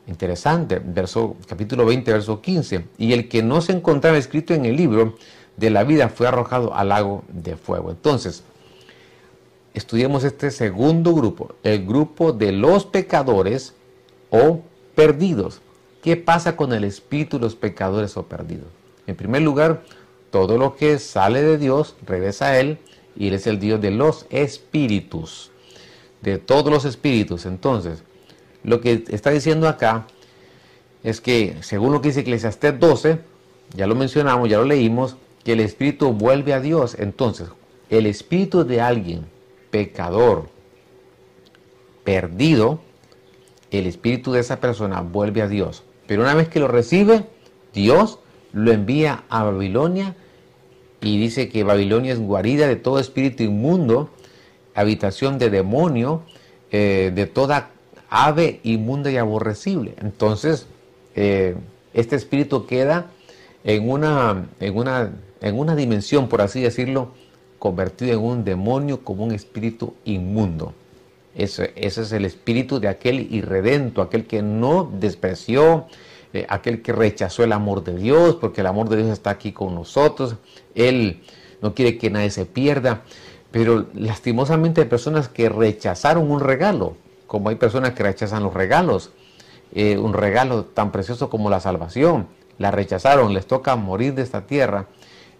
Interesante, 0.05 0.79
verso, 0.79 1.37
capítulo 1.47 1.83
20, 1.83 2.11
verso 2.11 2.39
15. 2.39 2.85
Y 2.99 3.13
el 3.13 3.27
que 3.27 3.41
no 3.41 3.61
se 3.61 3.71
encontraba 3.71 4.19
escrito 4.19 4.53
en 4.53 4.65
el 4.65 4.75
libro 4.75 5.15
de 5.57 5.71
la 5.71 5.83
vida 5.83 6.07
fue 6.09 6.27
arrojado 6.27 6.75
al 6.75 6.89
lago 6.89 7.23
de 7.29 7.55
fuego. 7.55 7.89
Entonces, 7.89 8.43
estudiemos 9.73 10.23
este 10.23 10.51
segundo 10.51 11.15
grupo, 11.15 11.55
el 11.63 11.83
grupo 11.83 12.31
de 12.31 12.51
los 12.51 12.85
pecadores 12.85 13.73
o 14.35 14.61
perdidos. 14.95 15.61
¿Qué 16.03 16.17
pasa 16.17 16.55
con 16.55 16.73
el 16.73 16.83
espíritu 16.83 17.37
de 17.37 17.45
los 17.45 17.55
pecadores 17.55 18.17
o 18.17 18.23
perdidos? 18.23 18.67
En 19.07 19.15
primer 19.15 19.41
lugar, 19.41 19.83
todo 20.29 20.57
lo 20.57 20.75
que 20.75 20.99
sale 20.99 21.41
de 21.41 21.57
Dios 21.57 21.95
regresa 22.05 22.47
a 22.47 22.59
Él 22.59 22.77
y 23.15 23.29
Él 23.29 23.35
es 23.35 23.47
el 23.47 23.59
Dios 23.59 23.79
de 23.79 23.91
los 23.91 24.25
espíritus, 24.29 25.51
de 26.21 26.37
todos 26.37 26.71
los 26.71 26.85
espíritus. 26.85 27.45
Entonces, 27.45 28.03
lo 28.63 28.81
que 28.81 29.05
está 29.07 29.29
diciendo 29.29 29.67
acá 29.67 30.05
es 31.03 31.21
que, 31.21 31.57
según 31.61 31.93
lo 31.93 32.01
que 32.01 32.09
dice 32.09 32.21
Eclesiastés 32.21 32.79
12, 32.79 33.19
ya 33.75 33.87
lo 33.87 33.95
mencionamos, 33.95 34.49
ya 34.49 34.57
lo 34.57 34.65
leímos, 34.65 35.15
que 35.43 35.53
el 35.53 35.59
espíritu 35.59 36.11
vuelve 36.11 36.53
a 36.53 36.59
Dios. 36.59 36.95
Entonces, 36.99 37.47
el 37.89 38.05
espíritu 38.05 38.65
de 38.65 38.81
alguien 38.81 39.25
pecador 39.71 40.49
perdido, 42.03 42.79
el 43.71 43.87
espíritu 43.87 44.31
de 44.31 44.41
esa 44.41 44.59
persona 44.59 45.01
vuelve 45.01 45.41
a 45.41 45.47
Dios. 45.47 45.83
Pero 46.07 46.21
una 46.21 46.33
vez 46.35 46.47
que 46.47 46.59
lo 46.59 46.67
recibe, 46.67 47.25
Dios 47.73 48.19
lo 48.53 48.71
envía 48.71 49.23
a 49.29 49.43
Babilonia 49.43 50.15
y 51.01 51.19
dice 51.19 51.49
que 51.49 51.63
Babilonia 51.63 52.13
es 52.13 52.19
guarida 52.19 52.67
de 52.67 52.75
todo 52.75 52.99
espíritu 52.99 53.43
inmundo, 53.43 54.09
habitación 54.73 55.37
de 55.37 55.49
demonio, 55.49 56.23
eh, 56.71 57.11
de 57.13 57.25
toda 57.25 57.71
ave 58.09 58.59
inmunda 58.63 59.11
y 59.11 59.17
aborrecible. 59.17 59.95
Entonces, 60.01 60.67
eh, 61.15 61.55
este 61.93 62.15
espíritu 62.15 62.65
queda 62.65 63.11
en 63.63 63.89
una, 63.89 64.47
en, 64.59 64.75
una, 64.75 65.11
en 65.41 65.59
una 65.59 65.75
dimensión, 65.75 66.27
por 66.27 66.41
así 66.41 66.61
decirlo, 66.61 67.11
convertido 67.59 68.13
en 68.13 68.19
un 68.19 68.43
demonio 68.43 69.03
como 69.03 69.23
un 69.23 69.31
espíritu 69.31 69.95
inmundo. 70.05 70.73
Ese, 71.35 71.73
es 71.75 72.11
el 72.13 72.25
espíritu 72.25 72.79
de 72.79 72.87
aquel 72.87 73.33
irredento, 73.33 74.01
aquel 74.01 74.25
que 74.25 74.41
no 74.41 74.89
despreció, 74.99 75.85
eh, 76.33 76.45
aquel 76.47 76.81
que 76.81 76.93
rechazó 76.93 77.43
el 77.43 77.51
amor 77.51 77.83
de 77.83 77.95
Dios, 77.97 78.35
porque 78.35 78.61
el 78.61 78.67
amor 78.67 78.87
de 78.87 78.97
Dios 78.97 79.09
está 79.09 79.31
aquí 79.31 79.51
con 79.51 79.75
nosotros. 79.75 80.37
Él 80.73 81.21
no 81.61 81.73
quiere 81.73 81.97
que 81.97 82.09
nadie 82.09 82.29
se 82.29 82.45
pierda. 82.45 83.01
Pero 83.51 83.87
lastimosamente 83.93 84.81
hay 84.81 84.87
personas 84.87 85.29
que 85.29 85.49
rechazaron 85.49 86.29
un 86.29 86.39
regalo, 86.39 86.97
como 87.27 87.49
hay 87.49 87.55
personas 87.55 87.91
que 87.91 88.03
rechazan 88.03 88.43
los 88.43 88.53
regalos. 88.53 89.11
Eh, 89.73 89.97
un 89.97 90.13
regalo 90.13 90.65
tan 90.65 90.91
precioso 90.91 91.29
como 91.29 91.49
la 91.49 91.59
salvación. 91.59 92.27
La 92.57 92.71
rechazaron, 92.71 93.33
les 93.33 93.45
toca 93.45 93.75
morir 93.75 94.13
de 94.13 94.21
esta 94.21 94.45
tierra. 94.45 94.87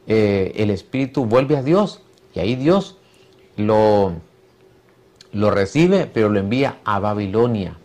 Eh, 0.08 0.54
el 0.58 0.70
espíritu 0.70 1.26
vuelve 1.26 1.58
a 1.58 1.64
Dios 1.64 2.02
y 2.34 2.40
ahí 2.40 2.56
Dios 2.56 2.98
lo, 3.58 4.14
lo 5.36 5.52
recibe, 5.52 6.10
pero 6.12 6.30
lo 6.30 6.40
envía 6.40 6.80
a 6.86 7.00
Babilonia. 7.00 7.78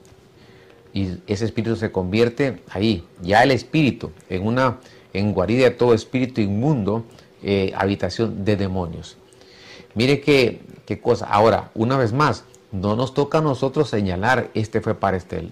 Y 0.95 1.19
ese 1.27 1.45
espíritu 1.45 1.75
se 1.75 1.91
convierte 1.91 2.61
ahí, 2.71 3.05
ya 3.23 3.43
el 3.43 3.51
espíritu, 3.51 4.13
en 4.29 4.47
una 4.47 4.79
en 5.13 5.33
guarida 5.33 5.65
de 5.65 5.71
todo 5.73 5.93
espíritu 5.93 6.41
inmundo, 6.41 7.05
eh, 7.43 7.73
habitación 7.77 8.45
de 8.45 8.57
demonios. 8.57 9.17
Mire 9.97 10.21
qué, 10.21 10.61
qué 10.87 11.01
cosa. 11.01 11.27
Ahora, 11.27 11.73
una 11.75 11.97
vez 11.97 12.13
más, 12.13 12.45
no 12.71 12.95
nos 12.95 13.15
toca 13.15 13.39
a 13.39 13.41
nosotros 13.41 13.91
señalar, 13.91 14.51
este 14.55 14.81
fue 14.81 14.95
para 14.95 15.17
este 15.17 15.49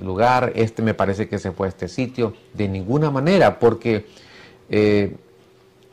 lugar, 0.00 0.52
este 0.56 0.82
me 0.82 0.94
parece 0.94 1.28
que 1.28 1.38
se 1.38 1.52
fue 1.52 1.68
a 1.68 1.70
este 1.70 1.86
sitio, 1.86 2.34
de 2.54 2.68
ninguna 2.68 3.12
manera, 3.12 3.60
porque 3.60 4.06
eh, 4.68 5.14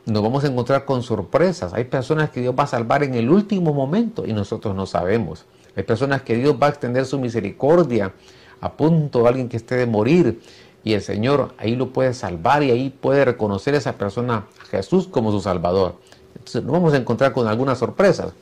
nos 0.06 0.22
vamos 0.22 0.44
a 0.44 0.48
encontrar 0.48 0.84
con 0.84 1.02
sorpresas. 1.02 1.72
Hay 1.72 1.84
personas 1.84 2.30
que 2.30 2.40
Dios 2.40 2.54
va 2.58 2.64
a 2.64 2.68
salvar 2.68 3.02
en 3.02 3.14
el 3.14 3.30
último 3.30 3.72
momento 3.72 4.26
y 4.26 4.32
nosotros 4.32 4.74
no 4.74 4.86
sabemos. 4.86 5.46
Hay 5.76 5.82
personas 5.82 6.22
que 6.22 6.36
Dios 6.36 6.56
va 6.62 6.66
a 6.66 6.70
extender 6.70 7.06
su 7.06 7.18
misericordia 7.18 8.12
a 8.60 8.72
punto 8.72 9.22
de 9.22 9.28
alguien 9.28 9.48
que 9.48 9.56
esté 9.56 9.76
de 9.76 9.86
morir 9.86 10.40
y 10.84 10.92
el 10.92 11.00
Señor 11.00 11.54
ahí 11.56 11.74
lo 11.74 11.92
puede 11.92 12.12
salvar 12.12 12.62
y 12.62 12.70
ahí 12.70 12.90
puede 12.90 13.24
reconocer 13.24 13.74
a 13.74 13.78
esa 13.78 13.94
persona 13.94 14.46
a 14.62 14.66
Jesús 14.66 15.08
como 15.08 15.32
su 15.32 15.40
Salvador. 15.40 15.96
Entonces 16.34 16.62
nos 16.62 16.72
vamos 16.72 16.92
a 16.92 16.98
encontrar 16.98 17.32
con 17.32 17.48
algunas 17.48 17.78
sorpresas. 17.78 18.34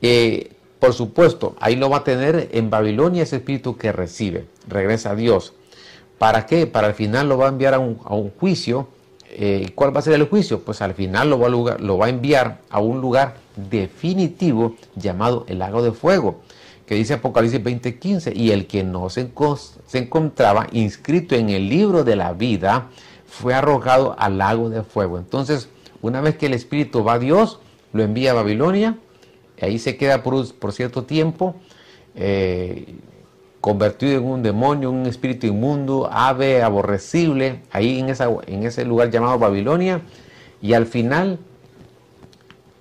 Eh, 0.00 0.52
por 0.78 0.92
supuesto, 0.92 1.56
ahí 1.60 1.76
lo 1.76 1.90
va 1.90 1.98
a 1.98 2.04
tener 2.04 2.48
en 2.52 2.70
Babilonia 2.70 3.24
ese 3.24 3.36
espíritu 3.36 3.76
que 3.76 3.92
recibe, 3.92 4.46
regresa 4.68 5.10
a 5.10 5.14
Dios. 5.16 5.54
¿Para 6.18 6.46
qué? 6.46 6.66
Para 6.68 6.88
al 6.88 6.94
final 6.94 7.28
lo 7.28 7.38
va 7.38 7.46
a 7.46 7.48
enviar 7.48 7.74
a 7.74 7.78
un 7.78 8.30
juicio 8.30 8.88
eh, 9.34 9.70
¿cuál 9.74 9.94
va 9.94 10.00
a 10.00 10.02
ser 10.02 10.14
el 10.14 10.28
juicio? 10.28 10.60
Pues 10.60 10.82
al 10.82 10.94
final 10.94 11.30
lo 11.30 11.38
va, 11.98 12.06
a 12.06 12.08
enviar 12.08 12.60
a 12.68 12.80
un 12.80 13.00
lugar 13.00 13.36
definitivo 13.56 14.76
llamado 14.94 15.44
el 15.48 15.58
lago 15.58 15.82
de 15.82 15.92
fuego, 15.92 16.40
que 16.86 16.94
dice 16.94 17.14
Apocalipsis 17.14 17.62
20:15, 17.62 18.36
y 18.36 18.50
el 18.50 18.66
que 18.66 18.84
no 18.84 19.08
se, 19.08 19.30
encontraba 19.94 20.66
inscrito 20.72 21.34
en 21.34 21.48
el 21.48 21.68
libro 21.68 22.04
de 22.04 22.16
la 22.16 22.34
vida 22.34 22.88
fue 23.26 23.54
arrojado 23.54 24.14
al 24.18 24.38
lago 24.38 24.68
de 24.68 24.82
fuego. 24.82 25.18
Entonces, 25.18 25.68
una 26.02 26.20
vez 26.20 26.36
que 26.36 26.46
el 26.46 26.54
Espíritu 26.54 27.02
va 27.02 27.14
a 27.14 27.18
Dios, 27.18 27.60
lo 27.92 28.02
envía 28.02 28.32
a 28.32 28.34
Babilonia, 28.34 28.98
ahí 29.60 29.78
se 29.78 29.96
queda 29.96 30.22
por, 30.22 30.54
por 30.56 30.72
cierto 30.72 31.04
tiempo. 31.04 31.54
Eh, 32.14 32.96
convertido 33.62 34.18
en 34.18 34.24
un 34.24 34.42
demonio, 34.42 34.90
un 34.90 35.06
espíritu 35.06 35.46
inmundo, 35.46 36.10
ave 36.12 36.64
aborrecible, 36.64 37.62
ahí 37.70 38.00
en, 38.00 38.08
esa, 38.08 38.28
en 38.48 38.64
ese 38.64 38.84
lugar 38.84 39.10
llamado 39.10 39.38
Babilonia, 39.38 40.02
y 40.60 40.72
al 40.72 40.84
final 40.84 41.38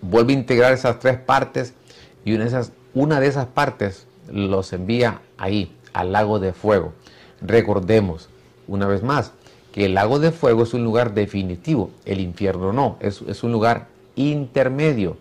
vuelve 0.01 0.33
a 0.33 0.37
integrar 0.37 0.73
esas 0.73 0.97
tres 0.97 1.19
partes 1.19 1.75
y 2.25 2.33
una 2.33 2.45
de 2.45 2.49
esas, 2.49 2.71
una 2.95 3.19
de 3.19 3.27
esas 3.27 3.45
partes 3.45 4.07
los 4.27 4.73
envía 4.73 5.21
ahí, 5.37 5.71
al 5.93 6.13
lago 6.13 6.39
de 6.39 6.51
fuego. 6.51 6.93
Recordemos, 7.41 8.29
una 8.67 8.87
vez 8.87 9.03
más, 9.03 9.33
que 9.71 9.85
el 9.85 9.93
lago 9.93 10.17
de 10.17 10.31
fuego 10.31 10.63
es 10.63 10.73
un 10.73 10.83
lugar 10.83 11.13
definitivo, 11.13 11.91
el 12.05 12.19
infierno 12.21 12.73
no, 12.73 12.97
es, 13.01 13.21
es 13.27 13.43
un 13.43 13.51
lugar 13.51 13.85
intermedio. 14.15 15.15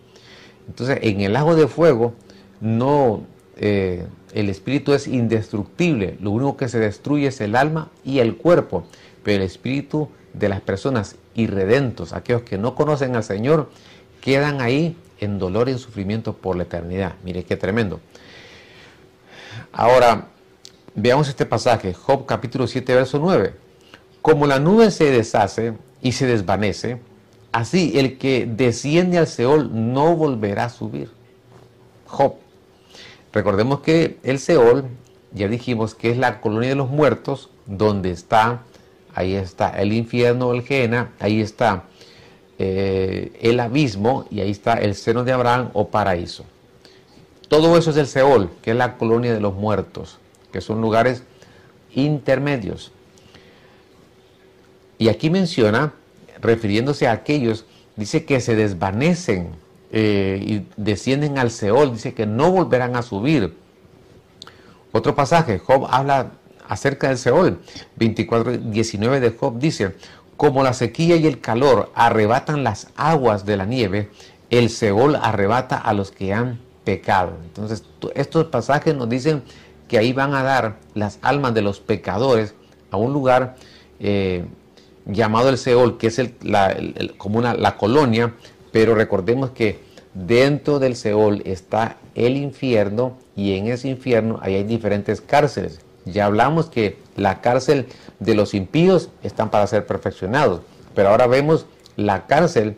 Entonces, 0.66 1.00
en 1.02 1.20
el 1.20 1.34
lago 1.34 1.54
de 1.54 1.68
fuego 1.68 2.14
no, 2.62 3.24
eh, 3.62 4.06
el 4.32 4.48
espíritu 4.48 4.94
es 4.94 5.06
indestructible, 5.06 6.16
lo 6.20 6.30
único 6.30 6.56
que 6.56 6.68
se 6.70 6.78
destruye 6.78 7.26
es 7.26 7.42
el 7.42 7.54
alma 7.54 7.90
y 8.04 8.20
el 8.20 8.36
cuerpo, 8.36 8.84
pero 9.22 9.42
el 9.42 9.42
espíritu 9.42 10.08
de 10.32 10.48
las 10.48 10.62
personas 10.62 11.16
irredentos, 11.34 12.14
aquellos 12.14 12.40
que 12.42 12.56
no 12.56 12.74
conocen 12.74 13.16
al 13.16 13.22
Señor, 13.22 13.70
quedan 14.22 14.62
ahí 14.62 14.96
en 15.20 15.38
dolor 15.38 15.68
y 15.68 15.72
en 15.72 15.78
sufrimiento 15.78 16.32
por 16.32 16.56
la 16.56 16.62
eternidad. 16.62 17.16
Mire 17.22 17.44
qué 17.44 17.54
tremendo. 17.56 18.00
Ahora, 19.72 20.28
veamos 20.94 21.28
este 21.28 21.44
pasaje, 21.44 21.92
Job 21.92 22.24
capítulo 22.24 22.66
7, 22.66 22.94
verso 22.94 23.18
9. 23.18 23.52
Como 24.22 24.46
la 24.46 24.58
nube 24.58 24.90
se 24.90 25.10
deshace 25.10 25.74
y 26.00 26.12
se 26.12 26.24
desvanece, 26.26 26.98
así 27.52 27.92
el 27.98 28.16
que 28.16 28.46
desciende 28.50 29.18
al 29.18 29.26
Seol 29.26 29.92
no 29.92 30.16
volverá 30.16 30.64
a 30.64 30.70
subir. 30.70 31.10
Job 32.06 32.36
Recordemos 33.32 33.80
que 33.80 34.18
el 34.22 34.38
Seol, 34.38 34.84
ya 35.32 35.48
dijimos 35.48 35.94
que 35.94 36.10
es 36.10 36.18
la 36.18 36.40
colonia 36.40 36.70
de 36.70 36.74
los 36.74 36.90
muertos, 36.90 37.50
donde 37.66 38.10
está, 38.10 38.62
ahí 39.14 39.34
está 39.34 39.70
el 39.80 39.92
infierno, 39.92 40.52
el 40.52 40.62
Gena, 40.62 41.12
ahí 41.20 41.40
está 41.40 41.84
eh, 42.58 43.32
el 43.40 43.60
abismo 43.60 44.26
y 44.30 44.40
ahí 44.40 44.50
está 44.50 44.74
el 44.74 44.94
seno 44.94 45.24
de 45.24 45.32
Abraham 45.32 45.70
o 45.74 45.88
paraíso. 45.88 46.44
Todo 47.48 47.76
eso 47.76 47.90
es 47.90 47.96
el 47.96 48.06
Seol, 48.06 48.50
que 48.62 48.72
es 48.72 48.76
la 48.76 48.96
colonia 48.96 49.32
de 49.32 49.40
los 49.40 49.54
muertos, 49.54 50.18
que 50.52 50.60
son 50.60 50.80
lugares 50.80 51.22
intermedios. 51.94 52.92
Y 54.98 55.08
aquí 55.08 55.30
menciona, 55.30 55.94
refiriéndose 56.40 57.06
a 57.08 57.12
aquellos, 57.12 57.64
dice 57.96 58.24
que 58.24 58.40
se 58.40 58.56
desvanecen 58.56 59.50
eh, 59.92 60.40
y 60.40 60.66
descienden 60.76 61.38
al 61.38 61.50
Seol, 61.50 61.92
dice 61.92 62.14
que 62.14 62.26
no 62.26 62.50
volverán 62.50 62.96
a 62.96 63.02
subir. 63.02 63.56
Otro 64.92 65.14
pasaje, 65.14 65.58
Job 65.58 65.86
habla 65.90 66.32
acerca 66.68 67.08
del 67.08 67.18
Seol. 67.18 67.60
24, 67.96 68.58
19 68.58 69.20
de 69.20 69.30
Job 69.30 69.58
dice, 69.58 69.96
como 70.36 70.62
la 70.62 70.72
sequía 70.72 71.16
y 71.16 71.26
el 71.26 71.40
calor 71.40 71.90
arrebatan 71.94 72.64
las 72.64 72.88
aguas 72.96 73.44
de 73.44 73.56
la 73.56 73.66
nieve, 73.66 74.10
el 74.48 74.70
Seol 74.70 75.16
arrebata 75.16 75.76
a 75.76 75.92
los 75.92 76.10
que 76.12 76.32
han 76.32 76.60
pecado. 76.84 77.32
Entonces, 77.44 77.84
estos 78.14 78.46
pasajes 78.46 78.94
nos 78.94 79.08
dicen 79.08 79.42
que 79.88 79.98
ahí 79.98 80.12
van 80.12 80.34
a 80.34 80.42
dar 80.42 80.78
las 80.94 81.18
almas 81.22 81.52
de 81.52 81.62
los 81.62 81.80
pecadores 81.80 82.54
a 82.90 82.96
un 82.96 83.12
lugar 83.12 83.56
eh, 83.98 84.44
llamado 85.04 85.48
el 85.48 85.58
Seol, 85.58 85.98
que 85.98 86.06
es 86.06 86.20
la, 86.42 86.76
como 87.16 87.40
la 87.40 87.76
colonia, 87.76 88.32
pero 88.72 88.94
recordemos 88.94 89.50
que 89.50 89.80
dentro 90.14 90.78
del 90.78 90.96
Seol 90.96 91.42
está 91.44 91.96
el 92.14 92.36
infierno 92.36 93.16
y 93.36 93.54
en 93.56 93.68
ese 93.68 93.88
infierno 93.88 94.38
hay 94.42 94.62
diferentes 94.64 95.20
cárceles. 95.20 95.80
Ya 96.04 96.26
hablamos 96.26 96.66
que 96.66 96.98
la 97.16 97.40
cárcel 97.40 97.86
de 98.18 98.34
los 98.34 98.54
impíos 98.54 99.10
están 99.22 99.50
para 99.50 99.66
ser 99.66 99.86
perfeccionados, 99.86 100.62
pero 100.94 101.10
ahora 101.10 101.26
vemos 101.26 101.66
la 101.96 102.26
cárcel 102.26 102.76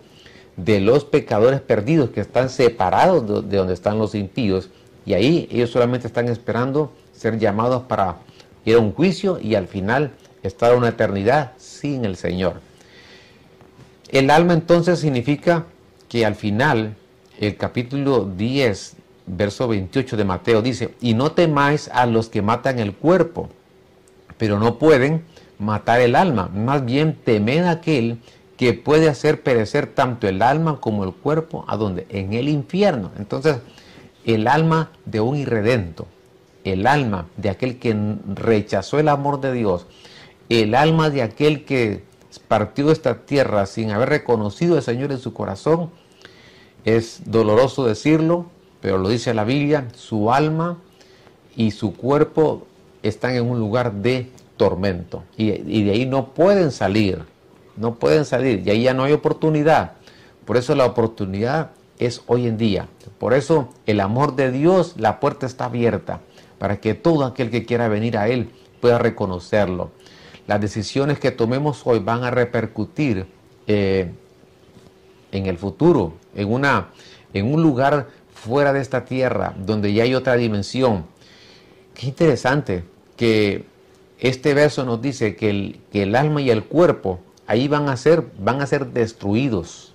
de 0.56 0.80
los 0.80 1.04
pecadores 1.04 1.60
perdidos 1.60 2.10
que 2.10 2.20
están 2.20 2.50
separados 2.50 3.48
de 3.48 3.56
donde 3.56 3.74
están 3.74 3.98
los 3.98 4.14
impíos 4.14 4.68
y 5.06 5.14
ahí 5.14 5.48
ellos 5.50 5.70
solamente 5.70 6.06
están 6.06 6.28
esperando 6.28 6.92
ser 7.12 7.38
llamados 7.38 7.82
para 7.84 8.16
ir 8.64 8.76
a 8.76 8.78
un 8.78 8.92
juicio 8.92 9.38
y 9.40 9.54
al 9.54 9.66
final 9.66 10.12
estar 10.42 10.74
una 10.74 10.88
eternidad 10.88 11.52
sin 11.56 12.04
el 12.04 12.16
Señor. 12.16 12.60
El 14.10 14.30
alma 14.30 14.52
entonces 14.52 14.98
significa 14.98 15.64
que 16.12 16.26
al 16.26 16.34
final 16.34 16.94
el 17.40 17.56
capítulo 17.56 18.26
10 18.26 18.96
verso 19.24 19.66
28 19.66 20.18
de 20.18 20.24
Mateo 20.24 20.60
dice, 20.60 20.94
y 21.00 21.14
no 21.14 21.32
temáis 21.32 21.88
a 21.88 22.04
los 22.04 22.28
que 22.28 22.42
matan 22.42 22.78
el 22.80 22.92
cuerpo, 22.92 23.48
pero 24.36 24.58
no 24.58 24.78
pueden 24.78 25.24
matar 25.58 26.02
el 26.02 26.14
alma, 26.14 26.50
más 26.54 26.84
bien 26.84 27.16
temed 27.24 27.64
a 27.64 27.70
aquel 27.70 28.18
que 28.58 28.74
puede 28.74 29.08
hacer 29.08 29.42
perecer 29.42 29.86
tanto 29.86 30.28
el 30.28 30.42
alma 30.42 30.80
como 30.80 31.04
el 31.04 31.14
cuerpo, 31.14 31.64
¿a 31.66 31.78
donde 31.78 32.04
En 32.10 32.34
el 32.34 32.50
infierno. 32.50 33.10
Entonces, 33.18 33.56
el 34.26 34.48
alma 34.48 34.90
de 35.06 35.22
un 35.22 35.34
irredento, 35.38 36.06
el 36.64 36.86
alma 36.86 37.26
de 37.38 37.48
aquel 37.48 37.78
que 37.78 37.96
rechazó 38.34 38.98
el 38.98 39.08
amor 39.08 39.40
de 39.40 39.54
Dios, 39.54 39.86
el 40.50 40.74
alma 40.74 41.08
de 41.08 41.22
aquel 41.22 41.64
que 41.64 42.02
partió 42.48 42.88
de 42.88 42.92
esta 42.92 43.14
tierra 43.14 43.64
sin 43.64 43.92
haber 43.92 44.10
reconocido 44.10 44.76
al 44.76 44.82
Señor 44.82 45.10
en 45.10 45.18
su 45.18 45.32
corazón, 45.32 45.90
es 46.84 47.22
doloroso 47.26 47.86
decirlo, 47.86 48.46
pero 48.80 48.98
lo 48.98 49.08
dice 49.08 49.34
la 49.34 49.44
Biblia, 49.44 49.88
su 49.94 50.32
alma 50.32 50.78
y 51.56 51.70
su 51.70 51.94
cuerpo 51.94 52.66
están 53.02 53.34
en 53.34 53.48
un 53.48 53.58
lugar 53.58 53.92
de 53.92 54.30
tormento 54.56 55.24
y, 55.36 55.50
de 55.84 55.90
ahí 55.90 56.06
no 56.06 56.34
pueden 56.34 56.70
salir, 56.70 57.24
no 57.76 57.94
pueden 57.94 58.24
salir 58.24 58.62
y 58.66 58.70
ahí 58.70 58.82
ya 58.82 58.94
no 58.94 59.04
hay 59.04 59.12
oportunidad. 59.12 59.92
Por 60.44 60.56
eso 60.56 60.74
la 60.74 60.86
oportunidad 60.86 61.70
es 61.98 62.22
hoy 62.26 62.46
en 62.46 62.58
día. 62.58 62.88
Por 63.18 63.34
eso 63.34 63.68
el 63.86 64.00
amor 64.00 64.34
de 64.34 64.50
Dios, 64.50 64.94
la 64.96 65.20
puerta 65.20 65.46
está 65.46 65.66
abierta 65.66 66.20
para 66.58 66.80
que 66.80 66.94
todo 66.94 67.24
aquel 67.24 67.50
que 67.50 67.64
quiera 67.64 67.88
venir 67.88 68.16
a 68.16 68.28
Él 68.28 68.50
pueda 68.80 68.98
reconocerlo. 68.98 69.90
Las 70.48 70.60
decisiones 70.60 71.20
que 71.20 71.30
tomemos 71.30 71.82
hoy 71.84 72.00
van 72.00 72.24
a 72.24 72.30
repercutir 72.32 73.26
eh, 73.68 74.12
en 75.32 75.46
el 75.46 75.58
futuro, 75.58 76.12
en, 76.34 76.52
una, 76.52 76.88
en 77.32 77.52
un 77.52 77.62
lugar 77.62 78.08
fuera 78.32 78.72
de 78.72 78.80
esta 78.80 79.04
tierra, 79.04 79.54
donde 79.56 79.92
ya 79.92 80.04
hay 80.04 80.14
otra 80.14 80.36
dimensión. 80.36 81.04
Qué 81.94 82.06
interesante 82.06 82.84
que 83.16 83.64
este 84.18 84.54
verso 84.54 84.84
nos 84.84 85.02
dice 85.02 85.34
que 85.34 85.50
el, 85.50 85.80
que 85.90 86.04
el 86.04 86.14
alma 86.14 86.40
y 86.42 86.50
el 86.50 86.64
cuerpo 86.64 87.18
ahí 87.46 87.68
van 87.68 87.88
a 87.88 87.96
ser, 87.96 88.24
van 88.38 88.60
a 88.60 88.66
ser 88.66 88.86
destruidos. 88.86 89.92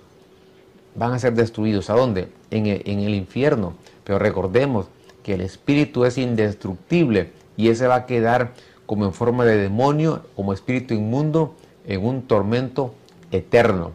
Van 0.94 1.12
a 1.12 1.18
ser 1.18 1.34
destruidos. 1.34 1.90
¿A 1.90 1.94
dónde? 1.94 2.28
En 2.50 2.66
el, 2.66 2.82
en 2.84 3.00
el 3.00 3.14
infierno. 3.14 3.74
Pero 4.04 4.18
recordemos 4.18 4.86
que 5.22 5.34
el 5.34 5.40
espíritu 5.40 6.04
es 6.04 6.18
indestructible 6.18 7.30
y 7.56 7.68
ese 7.68 7.86
va 7.86 7.96
a 7.96 8.06
quedar 8.06 8.52
como 8.86 9.04
en 9.04 9.12
forma 9.12 9.44
de 9.44 9.56
demonio, 9.56 10.24
como 10.34 10.52
espíritu 10.52 10.94
inmundo, 10.94 11.54
en 11.86 12.04
un 12.04 12.22
tormento 12.22 12.94
eterno. 13.30 13.92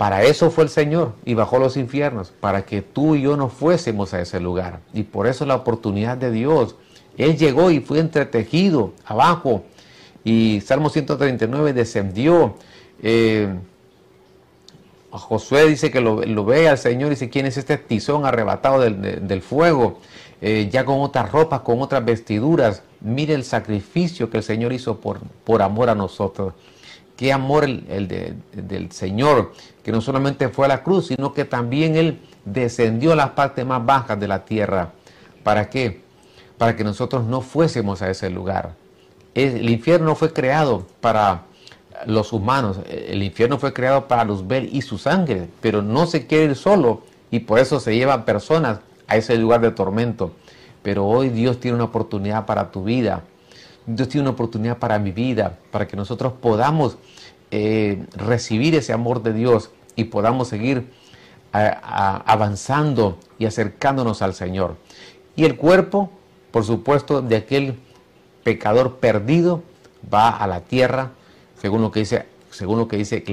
Para 0.00 0.22
eso 0.22 0.50
fue 0.50 0.64
el 0.64 0.70
Señor 0.70 1.12
y 1.26 1.34
bajó 1.34 1.58
los 1.58 1.76
infiernos, 1.76 2.32
para 2.40 2.64
que 2.64 2.80
tú 2.80 3.16
y 3.16 3.20
yo 3.20 3.36
no 3.36 3.50
fuésemos 3.50 4.14
a 4.14 4.22
ese 4.22 4.40
lugar. 4.40 4.80
Y 4.94 5.02
por 5.02 5.26
eso 5.26 5.44
la 5.44 5.56
oportunidad 5.56 6.16
de 6.16 6.30
Dios. 6.30 6.74
Él 7.18 7.36
llegó 7.36 7.70
y 7.70 7.80
fue 7.80 7.98
entretejido 7.98 8.94
abajo. 9.04 9.62
Y 10.24 10.62
Salmo 10.62 10.88
139 10.88 11.74
descendió. 11.74 12.54
Eh, 13.02 13.54
Josué 15.10 15.68
dice 15.68 15.90
que 15.90 16.00
lo, 16.00 16.44
ve 16.46 16.66
al 16.70 16.78
Señor 16.78 17.08
y 17.08 17.10
dice, 17.10 17.28
¿quién 17.28 17.44
es 17.44 17.58
este 17.58 17.76
tizón 17.76 18.24
arrebatado 18.24 18.80
del, 18.80 19.42
fuego? 19.42 19.98
Eh, 20.40 20.70
ya 20.72 20.86
con 20.86 20.98
otras 21.00 21.30
ropas, 21.30 21.60
con 21.60 21.82
otras 21.82 22.02
vestiduras. 22.02 22.82
Mire 23.02 23.34
el 23.34 23.44
sacrificio 23.44 24.30
que 24.30 24.38
el 24.38 24.44
Señor 24.44 24.72
hizo 24.72 24.98
por, 24.98 25.20
por 25.44 25.60
amor 25.60 25.90
a 25.90 25.94
nosotros. 25.94 26.54
Qué 27.20 27.34
amor 27.34 27.64
el, 27.64 28.32
del 28.50 28.92
Señor, 28.92 29.52
que 29.84 29.92
no 29.92 30.00
solamente 30.00 30.48
fue 30.48 30.64
a 30.64 30.68
la 30.70 30.82
cruz, 30.82 31.08
sino 31.08 31.34
que 31.34 31.44
también 31.44 31.94
Él 31.94 32.18
descendió 32.46 33.12
a 33.12 33.14
las 33.14 33.28
partes 33.32 33.66
más 33.66 33.84
bajas 33.84 34.18
de 34.18 34.26
la 34.26 34.46
tierra. 34.46 34.92
¿Para 35.42 35.68
qué? 35.68 36.00
Para 36.56 36.76
que 36.76 36.82
nosotros 36.82 37.24
no 37.24 37.42
fuésemos 37.42 38.00
a 38.00 38.08
ese 38.08 38.30
lugar. 38.30 38.74
El 39.34 39.68
infierno 39.68 40.14
fue 40.14 40.32
creado 40.32 40.86
para 41.02 41.42
los 42.06 42.32
humanos, 42.32 42.78
el 42.88 43.22
infierno 43.22 43.58
fue 43.58 43.74
creado 43.74 44.08
para 44.08 44.24
los 44.24 44.48
ver 44.48 44.64
y 44.64 44.80
su 44.80 44.96
sangre, 44.96 45.46
pero 45.60 45.82
no 45.82 46.06
se 46.06 46.26
quiere 46.26 46.44
ir 46.44 46.56
solo 46.56 47.02
y 47.30 47.40
por 47.40 47.58
eso 47.58 47.80
se 47.80 47.94
llevan 47.94 48.24
personas 48.24 48.80
a 49.06 49.18
ese 49.18 49.36
lugar 49.36 49.60
de 49.60 49.72
tormento. 49.72 50.32
Pero 50.82 51.04
hoy 51.04 51.28
Dios 51.28 51.60
tiene 51.60 51.74
una 51.74 51.84
oportunidad 51.84 52.46
para 52.46 52.70
tu 52.70 52.82
vida. 52.82 53.24
Dios 53.86 54.08
tiene 54.08 54.22
una 54.22 54.30
oportunidad 54.30 54.78
para 54.78 54.98
mi 54.98 55.10
vida, 55.10 55.58
para 55.70 55.86
que 55.88 55.96
nosotros 55.96 56.34
podamos 56.40 56.98
eh, 57.50 58.04
recibir 58.14 58.74
ese 58.74 58.92
amor 58.92 59.22
de 59.22 59.32
Dios 59.32 59.70
y 59.96 60.04
podamos 60.04 60.48
seguir 60.48 60.86
avanzando 61.52 63.18
y 63.38 63.46
acercándonos 63.46 64.22
al 64.22 64.34
Señor. 64.34 64.76
Y 65.34 65.44
el 65.44 65.56
cuerpo, 65.56 66.10
por 66.52 66.64
supuesto, 66.64 67.22
de 67.22 67.36
aquel 67.36 67.76
pecador 68.44 68.98
perdido 68.98 69.62
va 70.12 70.30
a 70.30 70.46
la 70.46 70.60
tierra, 70.60 71.10
según 71.60 71.82
lo 71.82 71.90
que 71.90 72.00
dice, 72.00 72.26
según 72.50 72.78
lo 72.78 72.88
que 72.88 72.96
dice 72.96 73.24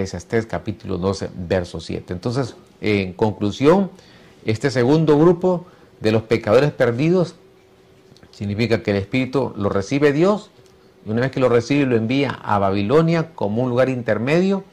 capítulo 0.48 0.98
12, 0.98 1.30
verso 1.36 1.80
7. 1.80 2.14
Entonces, 2.14 2.56
en 2.82 3.14
conclusión, 3.14 3.92
este 4.46 4.72
segundo 4.72 5.18
grupo 5.18 5.66
de 6.00 6.12
los 6.12 6.24
pecadores 6.24 6.72
perdidos 6.72 7.36
significa 8.38 8.84
que 8.84 8.92
el 8.92 8.98
Espíritu 8.98 9.52
lo 9.58 9.70
recibe 9.70 10.14
Dios 10.14 10.52
y 11.04 11.10
una 11.10 11.22
vez 11.22 11.32
que 11.32 11.40
lo 11.40 11.50
recibe 11.50 11.88
lo 11.88 11.96
envía 11.96 12.30
a 12.44 12.60
Babilonia 12.60 13.34
como 13.34 13.64
un 13.64 13.70
lugar 13.72 13.90
intermedio 13.90 14.64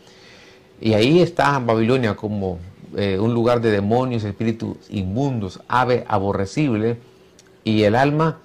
y 0.83 0.92
ahí 0.92 1.22
está 1.22 1.59
Babilonia 1.61 2.14
como 2.14 2.59
eh, 2.94 3.18
un 3.18 3.33
lugar 3.33 3.62
de 3.62 3.70
demonios, 3.70 4.22
espíritus 4.24 4.77
inmundos, 4.90 5.61
ave 5.66 6.05
aborrecible 6.09 6.98
y 7.64 7.85
el 7.85 7.94
alma 7.94 8.38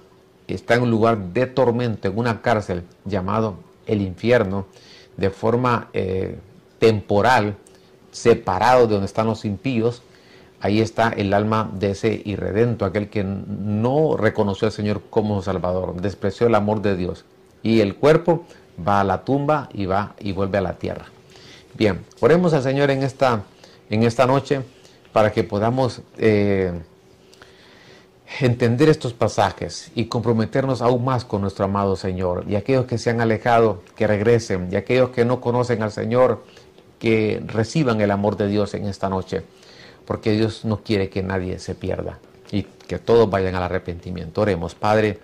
está 0.46 0.76
en 0.76 0.84
un 0.84 0.90
lugar 0.90 1.18
de 1.34 1.46
tormento, 1.46 2.08
en 2.08 2.16
una 2.16 2.40
cárcel 2.40 2.84
llamado 3.04 3.56
el 3.86 4.00
infierno, 4.00 4.64
de 5.18 5.28
forma 5.28 5.90
eh, 5.92 6.38
temporal, 6.78 7.56
separado 8.10 8.86
de 8.86 8.94
donde 8.94 9.06
están 9.06 9.26
los 9.26 9.44
impíos. 9.44 10.02
Ahí 10.60 10.80
está 10.80 11.08
el 11.08 11.32
alma 11.32 11.70
de 11.72 11.92
ese 11.92 12.20
irredento, 12.24 12.84
aquel 12.84 13.08
que 13.08 13.24
no 13.24 14.16
reconoció 14.16 14.66
al 14.66 14.72
Señor 14.72 15.02
como 15.08 15.40
Salvador, 15.42 16.00
despreció 16.00 16.46
el 16.46 16.54
amor 16.54 16.82
de 16.82 16.96
Dios 16.96 17.24
y 17.62 17.80
el 17.80 17.96
cuerpo 17.96 18.44
va 18.86 19.00
a 19.00 19.04
la 19.04 19.24
tumba 19.24 19.68
y 19.72 19.86
va 19.86 20.14
y 20.18 20.32
vuelve 20.32 20.58
a 20.58 20.62
la 20.62 20.74
tierra. 20.74 21.06
Bien, 21.74 22.04
oremos 22.20 22.52
al 22.52 22.62
Señor 22.62 22.90
en 22.90 23.02
esta, 23.02 23.42
en 23.88 24.02
esta 24.02 24.26
noche 24.26 24.62
para 25.12 25.32
que 25.32 25.44
podamos 25.44 26.02
eh, 26.18 26.72
entender 28.40 28.88
estos 28.88 29.12
pasajes 29.12 29.90
y 29.94 30.06
comprometernos 30.06 30.82
aún 30.82 31.04
más 31.04 31.24
con 31.24 31.40
nuestro 31.40 31.64
amado 31.64 31.96
Señor. 31.96 32.44
Y 32.48 32.56
aquellos 32.56 32.86
que 32.86 32.98
se 32.98 33.10
han 33.10 33.20
alejado, 33.20 33.82
que 33.96 34.06
regresen. 34.06 34.68
Y 34.70 34.76
aquellos 34.76 35.10
que 35.10 35.24
no 35.24 35.40
conocen 35.40 35.82
al 35.82 35.90
Señor, 35.90 36.44
que 36.98 37.42
reciban 37.46 38.00
el 38.00 38.10
amor 38.10 38.36
de 38.36 38.46
Dios 38.46 38.74
en 38.74 38.86
esta 38.86 39.08
noche. 39.08 39.42
Porque 40.10 40.32
Dios 40.32 40.64
no 40.64 40.82
quiere 40.82 41.08
que 41.08 41.22
nadie 41.22 41.60
se 41.60 41.76
pierda 41.76 42.18
y 42.50 42.64
que 42.64 42.98
todos 42.98 43.30
vayan 43.30 43.54
al 43.54 43.62
arrepentimiento. 43.62 44.40
Oremos, 44.40 44.74
Padre. 44.74 45.20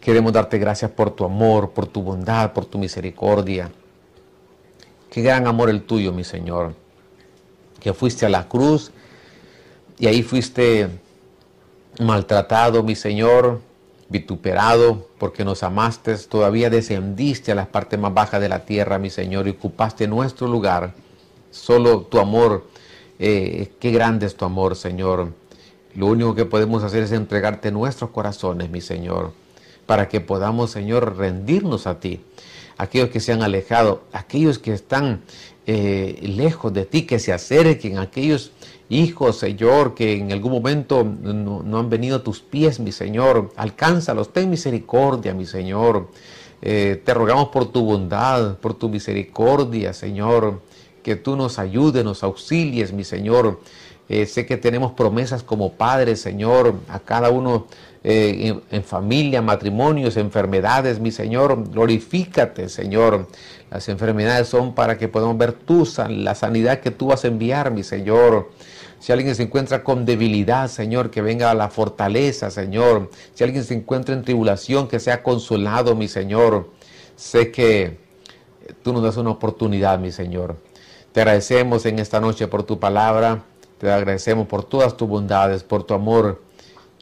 Queremos 0.00 0.32
darte 0.32 0.58
gracias 0.58 0.92
por 0.92 1.10
tu 1.10 1.24
amor, 1.24 1.72
por 1.72 1.88
tu 1.88 2.00
bondad, 2.00 2.52
por 2.52 2.66
tu 2.66 2.78
misericordia. 2.78 3.68
Qué 5.10 5.22
gran 5.22 5.48
amor 5.48 5.70
el 5.70 5.82
tuyo, 5.82 6.12
mi 6.12 6.22
Señor. 6.22 6.72
Que 7.80 7.92
fuiste 7.92 8.26
a 8.26 8.28
la 8.28 8.46
cruz 8.46 8.92
y 9.98 10.06
ahí 10.06 10.22
fuiste 10.22 10.90
maltratado, 11.98 12.84
mi 12.84 12.94
Señor, 12.94 13.60
vituperado 14.08 15.08
porque 15.18 15.44
nos 15.44 15.64
amaste, 15.64 16.16
todavía 16.16 16.70
descendiste 16.70 17.50
a 17.50 17.56
las 17.56 17.66
partes 17.66 17.98
más 17.98 18.14
bajas 18.14 18.40
de 18.40 18.50
la 18.50 18.64
tierra, 18.64 19.00
mi 19.00 19.10
Señor, 19.10 19.48
y 19.48 19.50
ocupaste 19.50 20.06
nuestro 20.06 20.46
lugar. 20.46 20.94
Solo 21.50 22.02
tu 22.02 22.20
amor, 22.20 22.62
eh, 23.18 23.72
qué 23.80 23.90
grande 23.90 24.26
es 24.26 24.36
tu 24.36 24.44
amor, 24.44 24.76
Señor. 24.76 25.32
Lo 25.94 26.06
único 26.06 26.34
que 26.34 26.44
podemos 26.44 26.84
hacer 26.84 27.02
es 27.02 27.12
entregarte 27.12 27.72
nuestros 27.72 28.10
corazones, 28.10 28.70
mi 28.70 28.80
Señor, 28.80 29.32
para 29.86 30.08
que 30.08 30.20
podamos, 30.20 30.70
Señor, 30.70 31.16
rendirnos 31.16 31.86
a 31.86 31.98
ti. 31.98 32.20
Aquellos 32.76 33.10
que 33.10 33.18
se 33.18 33.32
han 33.32 33.42
alejado, 33.42 34.04
aquellos 34.12 34.58
que 34.60 34.72
están 34.72 35.22
eh, 35.66 36.18
lejos 36.22 36.72
de 36.72 36.86
ti, 36.86 37.02
que 37.02 37.18
se 37.18 37.32
acerquen, 37.32 37.98
aquellos 37.98 38.52
hijos, 38.88 39.38
Señor, 39.38 39.94
que 39.94 40.14
en 40.14 40.32
algún 40.32 40.52
momento 40.52 41.04
no, 41.04 41.78
han 41.78 41.90
venido 41.90 42.16
a 42.16 42.22
tus 42.22 42.40
pies, 42.40 42.80
mi 42.80 42.92
Señor, 42.92 43.50
alcánzalos, 43.56 44.32
ten 44.32 44.48
misericordia, 44.50 45.34
mi 45.34 45.46
Señor. 45.46 46.08
Eh, 46.62 47.02
te 47.04 47.14
rogamos 47.14 47.48
por 47.48 47.70
tu 47.70 47.84
bondad, 47.84 48.56
por 48.58 48.74
tu 48.74 48.88
misericordia, 48.88 49.92
Señor, 49.92 50.60
que 51.08 51.16
tú 51.16 51.36
nos 51.36 51.58
ayudes, 51.58 52.04
nos 52.04 52.22
auxilies, 52.22 52.92
mi 52.92 53.02
Señor. 53.02 53.60
Eh, 54.10 54.26
sé 54.26 54.44
que 54.44 54.58
tenemos 54.58 54.92
promesas 54.92 55.42
como 55.42 55.72
padres, 55.72 56.20
Señor, 56.20 56.74
a 56.86 56.98
cada 56.98 57.30
uno 57.30 57.66
eh, 58.04 58.60
en, 58.70 58.84
familia, 58.84 59.40
matrimonios, 59.40 60.18
enfermedades, 60.18 61.00
mi 61.00 61.10
Señor. 61.10 61.70
Glorifícate, 61.70 62.68
Señor. 62.68 63.26
Las 63.70 63.88
enfermedades 63.88 64.48
son 64.48 64.74
para 64.74 64.98
que 64.98 65.08
podamos 65.08 65.38
ver 65.38 65.54
tú, 65.54 65.88
la 66.10 66.34
sanidad 66.34 66.80
que 66.80 66.90
tú 66.90 67.06
vas 67.06 67.24
a 67.24 67.28
enviar, 67.28 67.70
mi 67.70 67.84
Señor. 67.84 68.50
Si 68.98 69.10
alguien 69.10 69.34
se 69.34 69.44
encuentra 69.44 69.82
con 69.82 70.04
debilidad, 70.04 70.68
Señor, 70.68 71.10
que 71.10 71.22
venga 71.22 71.50
a 71.50 71.54
la 71.54 71.70
fortaleza, 71.70 72.50
Señor. 72.50 73.10
Si 73.32 73.44
alguien 73.44 73.64
se 73.64 73.72
encuentra 73.72 74.14
en 74.14 74.24
tribulación, 74.24 74.88
que 74.88 75.00
sea 75.00 75.22
consolado, 75.22 75.94
mi 75.94 76.06
Señor. 76.06 76.68
Sé 77.16 77.50
que 77.50 77.96
tú 78.82 78.92
nos 78.92 79.02
das 79.02 79.16
una 79.16 79.30
oportunidad, 79.30 79.98
mi 79.98 80.12
Señor. 80.12 80.67
Te 81.18 81.22
agradecemos 81.22 81.84
en 81.84 81.98
esta 81.98 82.20
noche 82.20 82.46
por 82.46 82.62
tu 82.62 82.78
palabra. 82.78 83.42
Te 83.78 83.90
agradecemos 83.90 84.46
por 84.46 84.62
todas 84.62 84.96
tus 84.96 85.08
bondades, 85.08 85.64
por 85.64 85.82
tu 85.82 85.94
amor. 85.94 86.40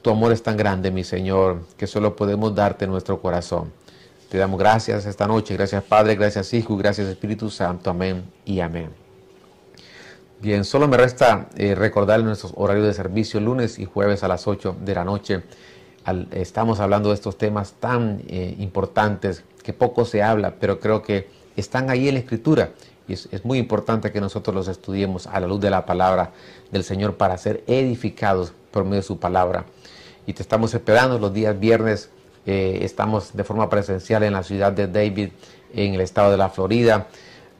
Tu 0.01 0.09
amor 0.09 0.33
es 0.33 0.43
tan 0.43 0.57
grande, 0.57 0.91
mi 0.91 1.05
Señor, 1.05 1.67
que 1.77 1.87
solo 1.87 2.17
podemos 2.17 2.55
darte 2.55 2.87
nuestro 2.87 3.21
corazón. 3.21 3.75
Te 4.31 4.39
damos 4.39 4.59
gracias 4.59 5.05
esta 5.05 5.27
noche. 5.27 5.53
Gracias 5.53 5.85
Padre, 5.85 6.15
gracias 6.15 6.55
Hijo, 6.55 6.79
gracias 6.79 7.09
Espíritu 7.09 7.51
Santo. 7.51 7.91
Amén 7.91 8.25
y 8.47 8.61
amén. 8.61 8.89
Bien, 10.41 10.65
solo 10.65 10.89
me 10.89 10.97
resta 10.97 11.51
eh, 11.55 11.75
recordar 11.75 12.25
nuestros 12.25 12.55
horarios 12.57 12.87
de 12.87 12.95
servicio 12.95 13.39
lunes 13.39 13.79
y 13.79 13.85
jueves 13.85 14.25
a 14.25 14.29
las 14.29 14.49
8 14.49 14.77
de 14.81 14.95
la 14.95 15.05
noche. 15.05 15.43
estamos 16.33 16.81
hablando 16.81 17.11
de 17.11 17.17
estos 17.17 17.37
temas 17.37 17.75
tan 17.81 18.23
eh, 18.29 18.57
importantes 18.61 19.45
que 19.63 19.75
poco 19.75 20.07
se 20.07 20.23
habla, 20.23 20.55
pero 20.59 20.81
creo 20.81 21.03
que 21.03 21.29
están 21.55 21.91
ahí 21.91 22.09
en 22.09 22.15
la 22.15 22.21
escritura 22.21 22.71
y 23.09 23.13
es, 23.13 23.45
muy 23.45 23.59
importante 23.59 24.11
que 24.11 24.21
nosotros 24.21 24.55
los 24.55 24.69
estudiemos 24.69 25.27
a 25.27 25.39
la 25.41 25.47
luz 25.47 25.61
de 25.61 25.71
la 25.71 25.87
palabra 25.87 26.33
del 26.73 26.83
Señor 26.83 27.17
para 27.17 27.39
ser 27.39 27.63
edificados 27.67 28.53
por 28.71 28.85
medio 28.85 28.97
de 28.97 29.03
su 29.03 29.19
palabra. 29.19 29.65
Y 30.27 30.33
te 30.33 30.43
estamos 30.43 30.75
esperando 30.75 31.19
los 31.19 31.33
días 31.33 31.59
viernes. 31.59 32.11
Eh, 32.47 32.81
estamos 32.83 33.37
de 33.37 33.45
forma 33.45 33.71
presencial 33.71 34.23
en 34.23 34.33
la 34.33 34.43
ciudad 34.43 34.73
de 34.73 34.89
David, 34.89 35.31
en 35.73 35.95
el 35.95 36.01
estado 36.01 36.31
de 36.31 36.37
la 36.37 36.49
Florida. 36.49 37.07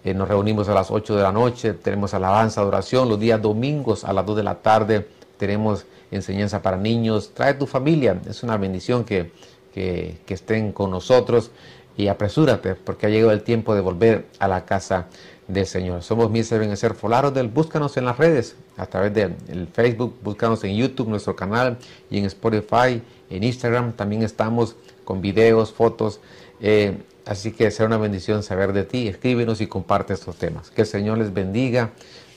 Eh, 0.05 0.15
nos 0.15 0.29
reunimos 0.29 0.69
a 0.69 0.75
las 0.75 0.91
8 0.91 1.17
de 1.17 1.23
la 1.23 1.33
noche, 1.33 1.75
tenemos 1.75 2.15
alabanza, 2.15 2.61
adoración. 2.61 3.09
Los 3.09 3.21
días 3.21 3.41
domingos 3.41 4.05
a 4.05 4.13
las 4.13 4.27
2 4.27 4.37
de 4.37 4.43
la 4.43 4.57
tarde 4.57 5.09
tenemos 5.37 5.87
enseñanza 6.11 6.63
para 6.63 6.77
niños. 6.77 7.33
Trae 7.35 7.55
tu 7.55 7.67
familia, 7.67 8.21
es 8.29 8.43
una 8.43 8.57
bendición 8.57 9.05
que, 9.05 9.31
que, 9.75 10.19
estén 10.29 10.73
con 10.73 10.91
nosotros 10.91 11.51
y 11.97 12.09
apresúrate 12.09 12.75
porque 12.75 13.07
ha 13.07 13.09
llegado 13.09 13.33
el 13.33 13.43
tiempo 13.43 13.75
de 13.75 13.81
volver 13.81 14.27
a 14.39 14.49
la 14.49 14.65
casa 14.65 15.07
del 15.49 15.67
Señor. 15.67 16.03
Somos 16.03 16.31
Mis 16.31 16.47
Ser 16.47 16.95
Folaros 16.95 17.33
del 17.35 17.49
Búscanos 17.49 17.97
en 17.97 18.05
las 18.05 18.19
redes, 18.19 18.57
a 18.77 18.87
través 18.87 19.15
del 19.15 19.69
Facebook, 19.73 20.17
búscanos 20.23 20.63
en 20.65 20.77
YouTube, 20.77 21.09
nuestro 21.09 21.37
canal, 21.37 21.79
y 22.11 22.19
en 22.19 22.25
Spotify, 22.27 23.03
en 23.31 23.45
Instagram. 23.45 23.93
También 23.93 24.23
estamos 24.23 24.77
con 25.05 25.21
videos, 25.21 25.73
fotos. 25.73 26.21
Eh, 26.61 26.97
Así 27.27 27.51
que 27.51 27.73
será 27.73 27.89
una 27.89 27.99
bendición 27.99 28.45
saber 28.45 28.73
de 28.73 28.85
ti. 28.85 29.09
Escríbenos 29.09 29.61
y 29.61 29.67
comparte 29.67 30.15
estos 30.15 30.37
temas. 30.37 30.71
Que 30.71 30.83
el 30.83 30.87
Señor 30.87 31.19
les 31.19 31.35
bendiga. 31.35 31.91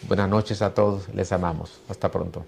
Buenas 0.08 0.28
noches 0.28 0.63
a 0.63 0.74
todos. 0.74 1.08
Les 1.13 1.32
amamos. 1.32 1.80
Hasta 1.88 2.10
pronto. 2.10 2.43